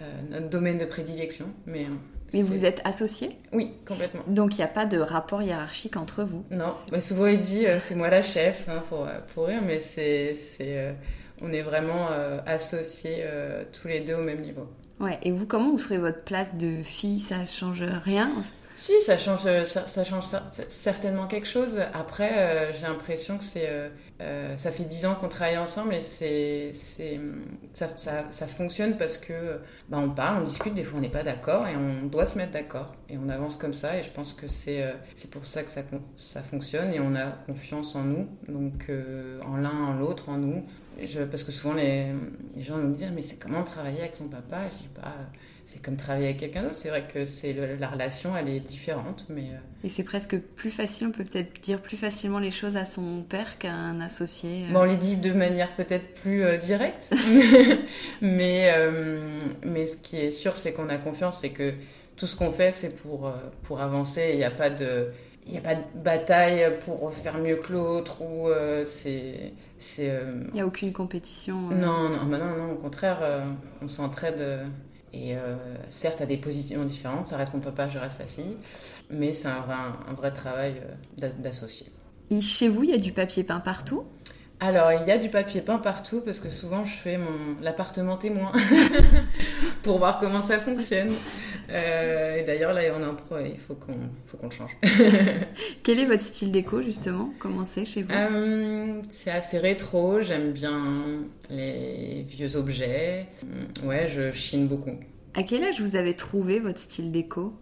euh, 0.00 0.22
notre 0.30 0.48
domaine 0.48 0.78
de 0.78 0.84
prédilection, 0.84 1.46
mais 1.66 1.86
mais 2.32 2.42
vous 2.42 2.64
êtes 2.64 2.80
associé 2.84 3.30
Oui, 3.52 3.72
complètement. 3.86 4.22
Donc 4.26 4.54
il 4.54 4.58
n'y 4.58 4.64
a 4.64 4.68
pas 4.68 4.84
de 4.86 4.98
rapport 4.98 5.42
hiérarchique 5.42 5.96
entre 5.96 6.24
vous 6.24 6.44
Non, 6.50 6.74
souvent 7.00 7.26
il 7.26 7.38
dit 7.38 7.66
euh, 7.66 7.78
c'est 7.78 7.94
moi 7.94 8.08
la 8.08 8.22
chef, 8.22 8.68
hein, 8.68 8.82
pour, 8.88 9.06
euh, 9.06 9.18
pour 9.34 9.46
rire, 9.46 9.62
mais 9.64 9.80
c'est, 9.80 10.34
euh, 10.60 10.92
on 11.40 11.52
est 11.52 11.62
vraiment 11.62 12.08
associés 12.46 13.24
tous 13.72 13.86
les 13.88 14.00
deux 14.00 14.14
au 14.14 14.22
même 14.22 14.40
niveau. 14.40 14.66
Ouais, 14.98 15.18
et 15.22 15.30
vous, 15.30 15.46
comment 15.46 15.70
vous 15.70 15.78
ferez 15.78 15.98
votre 15.98 16.22
place 16.24 16.56
de 16.56 16.82
fille? 16.82 17.20
Ça 17.20 17.44
change 17.44 17.84
rien 18.04 18.32
si, 18.78 18.92
ça 19.02 19.18
change, 19.18 19.42
ça, 19.64 20.04
change 20.04 20.26
certainement 20.68 21.26
quelque 21.26 21.48
chose. 21.48 21.80
Après, 21.92 22.38
euh, 22.38 22.72
j'ai 22.72 22.82
l'impression 22.82 23.36
que 23.36 23.42
c'est, 23.42 23.68
euh, 23.68 23.88
euh, 24.20 24.56
ça 24.56 24.70
fait 24.70 24.84
dix 24.84 25.04
ans 25.04 25.16
qu'on 25.16 25.28
travaille 25.28 25.58
ensemble 25.58 25.94
et 25.94 26.00
c'est, 26.00 26.70
c'est, 26.72 27.20
ça, 27.72 27.88
ça, 28.30 28.46
fonctionne 28.46 28.96
parce 28.96 29.18
que 29.18 29.58
bah, 29.88 29.98
on 30.00 30.10
parle, 30.10 30.42
on 30.42 30.44
discute, 30.44 30.74
des 30.74 30.84
fois 30.84 30.98
on 30.98 31.02
n'est 31.02 31.08
pas 31.08 31.24
d'accord 31.24 31.66
et 31.66 31.74
on 31.74 32.06
doit 32.06 32.24
se 32.24 32.38
mettre 32.38 32.52
d'accord. 32.52 32.94
Et 33.08 33.18
on 33.18 33.28
avance 33.28 33.56
comme 33.56 33.74
ça 33.74 33.98
et 33.98 34.04
je 34.04 34.10
pense 34.10 34.32
que 34.32 34.46
c'est, 34.46 34.94
c'est 35.16 35.30
pour 35.30 35.44
ça 35.44 35.64
que 35.64 35.70
ça, 35.72 35.82
ça 36.16 36.42
fonctionne 36.42 36.92
et 36.92 37.00
on 37.00 37.16
a 37.16 37.30
confiance 37.46 37.96
en 37.96 38.04
nous, 38.04 38.28
donc 38.46 38.88
en 39.44 39.56
l'un, 39.56 39.76
en 39.76 39.94
l'autre, 39.94 40.28
en 40.28 40.38
nous. 40.38 40.64
Je, 41.04 41.22
parce 41.22 41.42
que 41.42 41.50
souvent 41.50 41.74
les, 41.74 42.12
gens 42.58 42.76
nous 42.76 42.94
disent 42.94 43.10
mais 43.12 43.22
c'est 43.24 43.40
comment 43.40 43.64
travailler 43.64 44.02
avec 44.02 44.14
son 44.14 44.28
papa? 44.28 44.68
Je 44.70 44.76
dis. 44.76 44.88
Bah, 44.94 45.14
c'est 45.68 45.82
comme 45.82 45.96
travailler 45.96 46.28
avec 46.28 46.38
quelqu'un 46.38 46.62
d'autre. 46.62 46.76
C'est 46.76 46.88
vrai 46.88 47.04
que 47.12 47.26
c'est 47.26 47.52
la 47.78 47.88
relation, 47.88 48.34
elle 48.34 48.48
est 48.48 48.58
différente, 48.58 49.26
mais. 49.28 49.42
Euh, 49.42 49.84
Et 49.84 49.90
c'est 49.90 50.02
presque 50.02 50.38
plus 50.38 50.70
facile. 50.70 51.08
On 51.08 51.10
peut 51.10 51.24
peut-être 51.24 51.60
dire 51.60 51.82
plus 51.82 51.98
facilement 51.98 52.38
les 52.38 52.50
choses 52.50 52.78
à 52.78 52.86
son 52.86 53.22
père 53.22 53.58
qu'à 53.58 53.74
un 53.74 54.00
associé. 54.00 54.64
Euh. 54.64 54.72
Bon, 54.72 54.80
on 54.80 54.84
les 54.84 54.96
dit 54.96 55.16
de 55.16 55.30
manière 55.30 55.76
peut-être 55.76 56.14
plus 56.22 56.42
euh, 56.42 56.56
directe, 56.56 57.12
mais 58.22 58.74
mais 59.62 59.86
ce 59.86 59.98
qui 59.98 60.16
est 60.16 60.30
sûr, 60.30 60.56
c'est 60.56 60.72
qu'on 60.72 60.88
a 60.88 60.96
confiance, 60.96 61.40
c'est 61.42 61.50
que 61.50 61.74
tout 62.16 62.26
ce 62.26 62.34
qu'on 62.34 62.50
fait, 62.50 62.72
c'est 62.72 63.02
pour 63.02 63.30
pour 63.62 63.82
avancer. 63.82 64.30
Il 64.32 64.38
n'y 64.38 64.44
a 64.44 64.50
pas 64.50 64.70
de 64.70 65.10
il 65.44 65.52
n'y 65.52 65.58
a 65.58 65.62
pas 65.62 65.74
de 65.74 65.82
bataille 65.96 66.78
pour 66.80 67.12
faire 67.12 67.38
mieux 67.38 67.56
que 67.56 67.74
l'autre 67.74 68.22
ou 68.22 68.48
c'est 68.86 69.52
c'est 69.78 70.10
il 70.48 70.54
n'y 70.54 70.60
a 70.62 70.66
aucune 70.66 70.92
compétition 70.92 71.56
non 71.56 72.10
non, 72.10 72.26
bah 72.26 72.36
non 72.36 72.56
non 72.56 72.72
au 72.72 72.76
contraire 72.76 73.20
on 73.80 73.88
s'entraide 73.88 74.68
et 75.12 75.36
euh, 75.36 75.56
certes, 75.88 76.20
à 76.20 76.26
des 76.26 76.36
positions 76.36 76.84
différentes, 76.84 77.26
ça 77.26 77.36
reste 77.36 77.54
mon 77.54 77.60
papa, 77.60 77.88
je 77.88 77.98
reste 77.98 78.18
sa 78.18 78.24
fille, 78.24 78.56
mais 79.10 79.32
c'est 79.32 79.48
un, 79.48 79.64
un, 80.08 80.12
vrai 80.14 80.32
travail 80.32 80.82
euh, 81.22 81.30
d'associer. 81.38 81.86
Et 82.30 82.40
chez 82.40 82.68
vous, 82.68 82.84
il 82.84 82.90
y 82.90 82.94
a 82.94 82.98
du 82.98 83.12
papier 83.12 83.44
peint 83.44 83.60
partout? 83.60 84.04
Alors, 84.60 84.92
il 84.92 85.06
y 85.06 85.12
a 85.12 85.18
du 85.18 85.28
papier 85.28 85.60
peint 85.60 85.78
partout 85.78 86.20
parce 86.20 86.40
que 86.40 86.50
souvent 86.50 86.84
je 86.84 86.92
fais 86.92 87.16
mon 87.16 87.60
l'appartement 87.62 88.16
témoin 88.16 88.50
pour 89.88 89.96
voir 89.96 90.20
comment 90.20 90.42
ça 90.42 90.58
fonctionne. 90.58 91.14
Euh, 91.70 92.36
et 92.36 92.42
d'ailleurs, 92.42 92.74
là, 92.74 92.82
on 92.94 93.02
a 93.02 93.06
un 93.06 93.14
pro, 93.14 93.36
il 93.38 93.58
faut 93.58 93.74
qu'on 93.74 93.96
faut 94.26 94.36
qu'on 94.36 94.48
le 94.48 94.52
change. 94.52 94.76
Quel 95.82 95.98
est 95.98 96.04
votre 96.04 96.20
style 96.20 96.52
déco 96.52 96.82
justement? 96.82 97.32
Comment 97.38 97.64
c'est 97.64 97.86
chez 97.86 98.02
vous? 98.02 98.12
Euh, 98.12 99.00
C'est 99.08 99.30
assez 99.30 99.56
rétro. 99.56 100.20
J'aime 100.20 100.52
bien 100.52 101.22
les 101.48 102.26
vieux 102.28 102.54
objets. 102.54 103.28
Ouais, 103.82 104.06
je 104.08 104.30
chine 104.30 104.68
beaucoup. 104.68 104.92
À 105.32 105.42
quel 105.42 105.64
âge 105.64 105.80
vous 105.80 105.96
avez 105.96 106.12
trouvé 106.14 106.58
votre 106.58 106.80
style 106.80 107.10
déco 107.10 107.54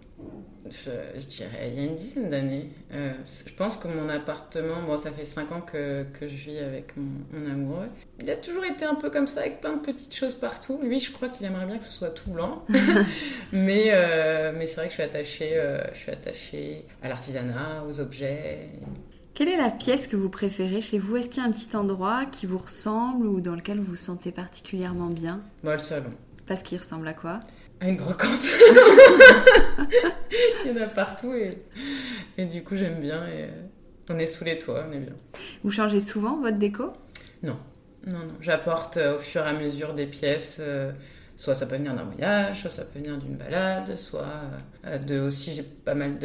je, 0.70 1.26
dirais 1.26 1.70
il 1.72 1.78
y 1.78 1.80
a 1.80 1.88
une 1.88 1.94
dizaine 1.94 2.30
d'années. 2.30 2.70
Euh, 2.92 3.12
je 3.46 3.52
pense 3.54 3.76
que 3.76 3.88
mon 3.88 4.08
appartement, 4.08 4.82
bon, 4.86 4.96
ça 4.96 5.10
fait 5.10 5.24
5 5.24 5.52
ans 5.52 5.60
que, 5.60 6.04
que, 6.18 6.28
je 6.28 6.50
vis 6.50 6.58
avec 6.58 6.94
mon, 6.96 7.50
amoureux. 7.50 7.88
Il 8.20 8.30
a 8.30 8.36
toujours 8.36 8.64
été 8.64 8.84
un 8.84 8.94
peu 8.94 9.10
comme 9.10 9.26
ça, 9.26 9.40
avec 9.40 9.60
plein 9.60 9.74
de 9.74 9.80
petites 9.80 10.14
choses 10.14 10.34
partout. 10.34 10.78
Lui, 10.82 11.00
je 11.00 11.12
crois 11.12 11.28
qu'il 11.28 11.46
aimerait 11.46 11.66
bien 11.66 11.78
que 11.78 11.84
ce 11.84 11.92
soit 11.92 12.10
tout 12.10 12.30
blanc. 12.30 12.64
mais 13.52 13.86
euh, 13.88 14.52
mais 14.56 14.66
c'est 14.66 14.76
vrai 14.76 14.84
que 14.84 14.90
je 14.90 14.94
suis 14.94 15.02
attachée, 15.02 15.50
euh, 15.56 15.80
je 15.92 15.98
suis 15.98 16.12
attachée 16.12 16.84
à 17.02 17.08
l'artisanat, 17.08 17.84
aux 17.88 18.00
objets. 18.00 18.70
Quelle 19.34 19.48
est 19.48 19.58
la 19.58 19.70
pièce 19.70 20.06
que 20.06 20.16
vous 20.16 20.30
préférez 20.30 20.80
chez 20.80 20.98
vous? 20.98 21.16
Est-ce 21.16 21.28
qu'il 21.28 21.42
y 21.42 21.46
a 21.46 21.48
un 21.48 21.52
petit 21.52 21.76
endroit 21.76 22.24
qui 22.24 22.46
vous 22.46 22.56
ressemble 22.56 23.26
ou 23.26 23.40
dans 23.40 23.54
lequel 23.54 23.78
vous 23.78 23.90
vous 23.90 23.96
sentez 23.96 24.32
particulièrement 24.32 25.10
bien? 25.10 25.42
Moi, 25.62 25.74
le 25.74 25.78
salon. 25.78 26.10
Parce 26.46 26.62
qu'il 26.62 26.78
ressemble 26.78 27.06
à 27.06 27.12
quoi? 27.12 27.40
À 27.80 27.88
une 27.88 27.96
brocante. 27.96 28.40
Il 30.64 30.72
y 30.72 30.78
en 30.78 30.82
a 30.82 30.86
partout 30.86 31.34
et, 31.34 31.50
et 32.38 32.44
du 32.44 32.62
coup, 32.62 32.76
j'aime 32.76 33.00
bien. 33.00 33.26
Et 33.28 33.46
on 34.08 34.18
est 34.18 34.26
sous 34.26 34.44
les 34.44 34.58
toits, 34.58 34.84
on 34.88 34.92
est 34.92 34.98
bien. 34.98 35.14
Vous 35.62 35.70
changez 35.70 36.00
souvent 36.00 36.40
votre 36.40 36.58
déco? 36.58 36.92
Non, 37.42 37.58
non, 38.06 38.18
non. 38.18 38.34
J'apporte 38.40 38.96
au 38.96 39.18
fur 39.18 39.42
et 39.42 39.48
à 39.48 39.52
mesure 39.52 39.94
des 39.94 40.06
pièces. 40.06 40.60
Soit 41.38 41.54
ça 41.54 41.66
peut 41.66 41.76
venir 41.76 41.94
d'un 41.94 42.04
voyage, 42.04 42.62
soit 42.62 42.70
ça 42.70 42.84
peut 42.84 42.98
venir 42.98 43.18
d'une 43.18 43.36
balade, 43.36 43.96
soit 43.96 44.40
de 45.06 45.20
aussi 45.20 45.52
j'ai 45.52 45.62
pas 45.62 45.94
mal 45.94 46.18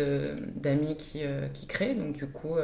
d'amis 0.55 0.95
qui, 0.95 1.23
qui 1.53 1.67
créent, 1.67 1.95
donc 1.95 2.13
du 2.13 2.27
coup 2.27 2.55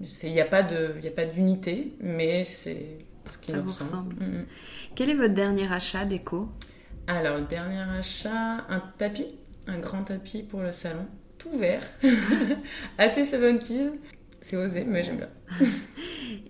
il 0.00 0.32
n'y 0.32 0.40
a 0.40 0.44
pas 0.44 0.62
d'unité, 0.62 1.94
mais 2.00 2.44
c'est 2.44 2.98
ce 3.30 3.38
qui 3.38 3.52
Ça 3.52 3.58
nous 3.58 3.68
ressemble. 3.68 4.14
Mm, 4.14 4.38
mm. 4.38 4.46
Quel 4.94 5.10
est 5.10 5.14
votre 5.14 5.34
dernier 5.34 5.70
achat 5.72 6.04
déco? 6.04 6.48
Alors, 7.06 7.38
le 7.38 7.44
dernier 7.44 7.82
achat, 7.98 8.64
un 8.68 8.82
tapis, 8.98 9.34
un 9.66 9.78
grand 9.78 10.02
tapis 10.02 10.42
pour 10.42 10.60
le 10.60 10.72
salon, 10.72 11.06
tout 11.38 11.56
vert, 11.56 11.82
assez 12.98 13.22
70s. 13.22 13.92
C'est 14.40 14.56
osé, 14.56 14.84
mais 14.84 15.02
j'aime 15.02 15.18
bien. 15.18 15.30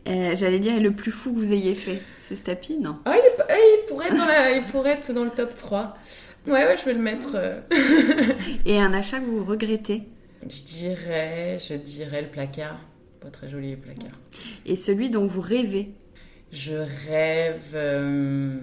Euh, 0.09 0.37
j'allais 0.37 0.61
dire, 0.61 0.81
le 0.81 0.93
plus 0.93 1.11
fou 1.11 1.33
que 1.33 1.39
vous 1.39 1.53
ayez 1.53 1.75
fait, 1.75 2.01
c'est 2.29 2.37
ce 2.37 2.45
tapis, 2.45 2.79
non? 2.79 2.97
Ah, 3.05 3.17
il, 3.17 3.25
il, 3.25 3.87
pourrait 3.89 4.07
être 4.07 4.17
dans 4.17 4.55
il 4.55 4.63
pourrait 4.71 4.91
être 4.93 5.13
dans 5.13 5.25
le 5.25 5.31
top 5.31 5.57
3. 5.57 5.95
Ouais, 6.47 6.65
ouais, 6.65 6.77
je 6.79 6.85
vais 6.85 6.95
le 6.95 7.01
mettre. 7.01 7.33
Euh. 7.35 7.61
Et 8.65 8.81
un 8.81 8.93
achat 8.95 9.19
que 9.19 9.25
vous 9.25 9.45
regrettez? 9.45 10.05
Je 10.43 10.63
dirais, 10.63 11.59
je 11.59 11.75
dirais 11.75 12.23
le 12.23 12.29
placard 12.29 12.79
très 13.31 13.49
joli 13.49 13.77
placard. 13.77 14.19
Et 14.65 14.77
celui 14.77 15.11
dont 15.11 15.27
vous 15.27 15.41
rêvez? 15.41 15.95
Je 16.53 16.75
rêve. 17.09 17.73
Euh... 17.75 18.59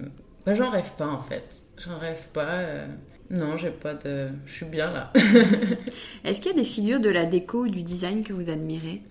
Bah, 0.46 0.56
j'en 0.56 0.70
rêve 0.70 0.92
pas 0.98 1.08
en 1.08 1.20
fait. 1.20 1.64
J'en 1.78 1.98
rêve 1.98 2.28
pas. 2.34 2.60
Euh. 2.60 2.88
Non, 3.30 3.58
j'ai 3.58 3.72
pas 3.72 3.94
de. 3.96 4.30
Je 4.46 4.54
suis 4.54 4.66
bien 4.66 4.92
là. 4.92 5.12
Est-ce 6.24 6.40
qu'il 6.40 6.52
y 6.52 6.54
a 6.54 6.58
des 6.58 6.64
figures 6.64 7.00
de 7.00 7.10
la 7.10 7.26
déco 7.26 7.66
ou 7.66 7.70
du 7.70 7.84
design 7.84 8.24
que 8.24 8.34
vous 8.34 8.50
admirez? 8.50 9.02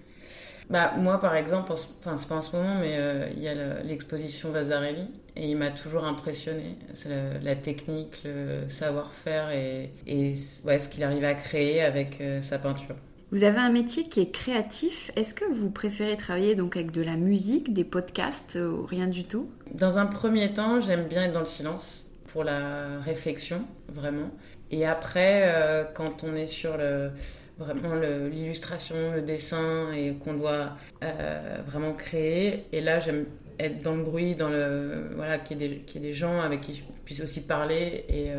Bah, 0.70 0.94
moi, 0.96 1.20
par 1.20 1.34
exemple, 1.34 1.72
enfin, 1.72 2.16
c'est 2.16 2.28
pas 2.28 2.36
en 2.36 2.42
ce 2.42 2.56
moment, 2.56 2.76
mais 2.80 2.96
euh, 2.96 3.28
il 3.36 3.42
y 3.42 3.48
a 3.48 3.82
l'exposition 3.82 4.50
Vasarely 4.50 5.06
et 5.36 5.50
il 5.50 5.56
m'a 5.56 5.70
toujours 5.70 6.04
impressionné. 6.04 6.78
La, 7.06 7.38
la, 7.40 7.56
technique, 7.56 8.22
le 8.24 8.68
savoir-faire 8.68 9.50
et, 9.50 9.92
et 10.06 10.34
ouais, 10.64 10.78
ce 10.78 10.88
qu'il 10.88 11.02
arrive 11.04 11.24
à 11.24 11.34
créer 11.34 11.82
avec 11.82 12.20
euh, 12.20 12.40
sa 12.42 12.58
peinture. 12.58 12.96
Vous 13.32 13.44
avez 13.44 13.58
un 13.58 13.70
métier 13.70 14.04
qui 14.04 14.20
est 14.20 14.30
créatif. 14.30 15.10
Est-ce 15.16 15.32
que 15.32 15.46
vous 15.46 15.70
préférez 15.70 16.16
travailler 16.16 16.54
donc 16.54 16.76
avec 16.76 16.90
de 16.90 17.02
la 17.02 17.16
musique, 17.16 17.72
des 17.72 17.84
podcasts 17.84 18.56
euh, 18.56 18.70
ou 18.70 18.86
rien 18.86 19.06
du 19.06 19.24
tout? 19.24 19.50
Dans 19.72 19.98
un 19.98 20.06
premier 20.06 20.52
temps, 20.52 20.80
j'aime 20.80 21.08
bien 21.08 21.24
être 21.24 21.32
dans 21.32 21.40
le 21.40 21.46
silence 21.46 22.06
pour 22.32 22.44
la 22.44 22.98
réflexion, 23.00 23.62
vraiment. 23.88 24.30
Et 24.70 24.86
après, 24.86 25.42
euh, 25.44 25.84
quand 25.84 26.24
on 26.24 26.34
est 26.34 26.46
sur 26.46 26.78
le, 26.78 27.10
vraiment 27.58 27.94
l'illustration, 27.94 29.12
le, 29.14 29.20
dessin 29.20 29.92
et 29.92 30.14
qu'on 30.14 30.34
doit 30.34 30.76
euh, 31.04 31.58
vraiment 31.66 31.92
créer, 31.92 32.64
et 32.72 32.80
là 32.80 32.98
j'aime 33.00 33.26
être 33.58 33.82
dans 33.82 33.94
le 33.94 34.02
bruit, 34.02 34.34
dans 34.34 34.48
le 34.48 35.10
voilà, 35.14 35.38
qu'il 35.38 35.60
y, 35.60 35.64
ait 35.64 36.00
des 36.00 36.12
gens 36.14 36.40
avec 36.40 36.62
qui 36.62 36.74
je 36.74 36.82
puisse 37.04 37.20
aussi 37.20 37.42
parler 37.42 38.06
et, 38.08 38.30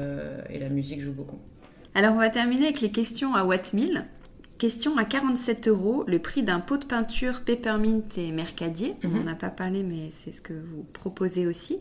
et 0.50 0.60
la 0.60 0.70
musique 0.70 1.00
joue 1.00 1.14
beaucoup. 1.14 1.40
Alors 1.94 2.16
on 2.16 2.18
va 2.18 2.30
terminer 2.30 2.66
avec 2.66 2.82
les 2.82 2.92
questions 2.92 3.36
à 3.36 3.46
Watt 3.46 3.74
Question 4.63 4.95
à 4.97 5.04
47 5.04 5.67
euros, 5.67 6.06
le 6.08 6.19
prix 6.19 6.41
d'un 6.41 6.62
pot 6.62 6.78
de 6.78 6.86
peinture 6.86 7.41
Peppermint 7.41 7.99
et 8.15 8.32
Mercadier. 8.32 8.95
On 9.04 9.10
n'en 9.10 9.23
mhm. 9.23 9.28
a 9.28 9.36
pas 9.36 9.49
parlé, 9.49 9.84
mais 9.84 10.10
c'est 10.10 10.32
ce 10.32 10.41
que 10.41 10.54
vous 10.54 10.86
proposez 10.93 11.45
aussi. 11.45 11.80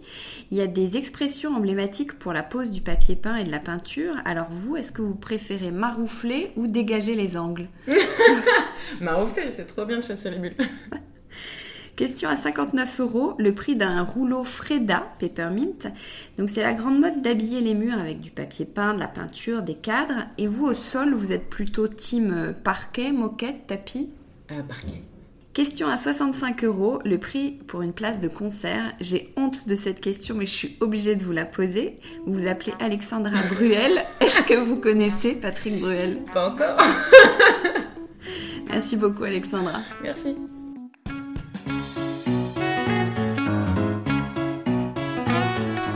Il 0.51 0.59
y 0.59 0.61
a 0.61 0.67
des 0.67 0.97
expressions 0.97 1.55
emblématiques 1.55 2.19
pour 2.19 2.33
la 2.33 2.43
pose 2.43 2.73
du 2.73 2.81
papier 2.81 3.15
peint 3.15 3.37
et 3.37 3.45
de 3.45 3.53
la 3.53 3.61
peinture. 3.61 4.17
Alors 4.25 4.49
vous, 4.51 4.77
est-ce 4.77 4.91
que 4.91 5.01
vous 5.01 5.15
préférez 5.15 5.71
maroufler 5.71 6.51
ou 6.57 6.67
dégager 6.67 7.15
les 7.15 7.37
angles? 7.37 7.69
Maroufler, 9.01 9.53
c'est 9.53 9.67
trop 9.67 9.85
bien 9.85 9.99
de 9.99 10.05
chasser 10.05 10.33
les 10.33 10.39
bulles. 10.39 10.57
Question 11.97 12.31
à 12.31 12.37
59 12.37 13.01
euros, 13.01 13.35
le 13.39 13.53
prix 13.53 13.77
d'un 13.77 14.03
rouleau 14.03 14.45
Freda 14.45 15.13
Peppermint. 15.19 15.93
Donc 16.39 16.49
c'est 16.49 16.63
la 16.63 16.73
grande 16.73 16.99
mode 16.99 17.21
d'habiller 17.21 17.61
les 17.61 17.75
murs 17.75 17.99
avec 17.99 18.21
du 18.21 18.31
papier 18.31 18.65
peint, 18.65 18.95
de 18.95 19.01
la 19.01 19.09
peinture, 19.09 19.63
des 19.63 19.75
cadres. 19.75 20.27
Et 20.39 20.47
vous 20.47 20.65
au 20.65 20.75
sol, 20.75 21.13
vous 21.13 21.33
êtes 21.33 21.51
plutôt 21.51 21.89
team 21.89 22.33
euh, 22.33 22.53
parquet, 22.53 23.13
moquette, 23.13 23.67
tapis? 23.67 24.09
Euh, 24.51 24.63
Parquet. 24.63 25.03
Question 25.53 25.87
à 25.89 25.99
65 25.99 26.65
euros, 26.65 27.01
le 27.05 27.19
prix 27.19 27.59
pour 27.67 27.83
une 27.83 27.93
place 27.93 28.21
de 28.21 28.29
concert. 28.29 28.95
J'ai 29.01 29.35
honte 29.37 29.69
de 29.69 29.77
cette 29.77 30.01
question, 30.01 30.35
mais 30.35 30.47
je 30.47 30.53
suis 30.53 30.77
obligée 30.81 31.15
de 31.15 31.23
vous 31.23 31.33
la 31.33 31.45
poser. 31.45 31.99
Vous 32.25 32.41
vous 32.41 32.47
appelez 32.47 32.73
Alexandra 32.81 33.37
Bruel. 33.51 34.03
Est-ce 34.21 34.43
que 34.45 34.55
vous 34.55 34.77
connaissez 34.77 35.35
Patrick 35.35 35.79
Bruel? 35.79 36.21
Pas 36.33 36.49
encore. 36.51 36.79
Merci 38.71 38.97
beaucoup, 38.97 39.25
Alexandra. 39.25 39.81
Merci. 40.03 40.37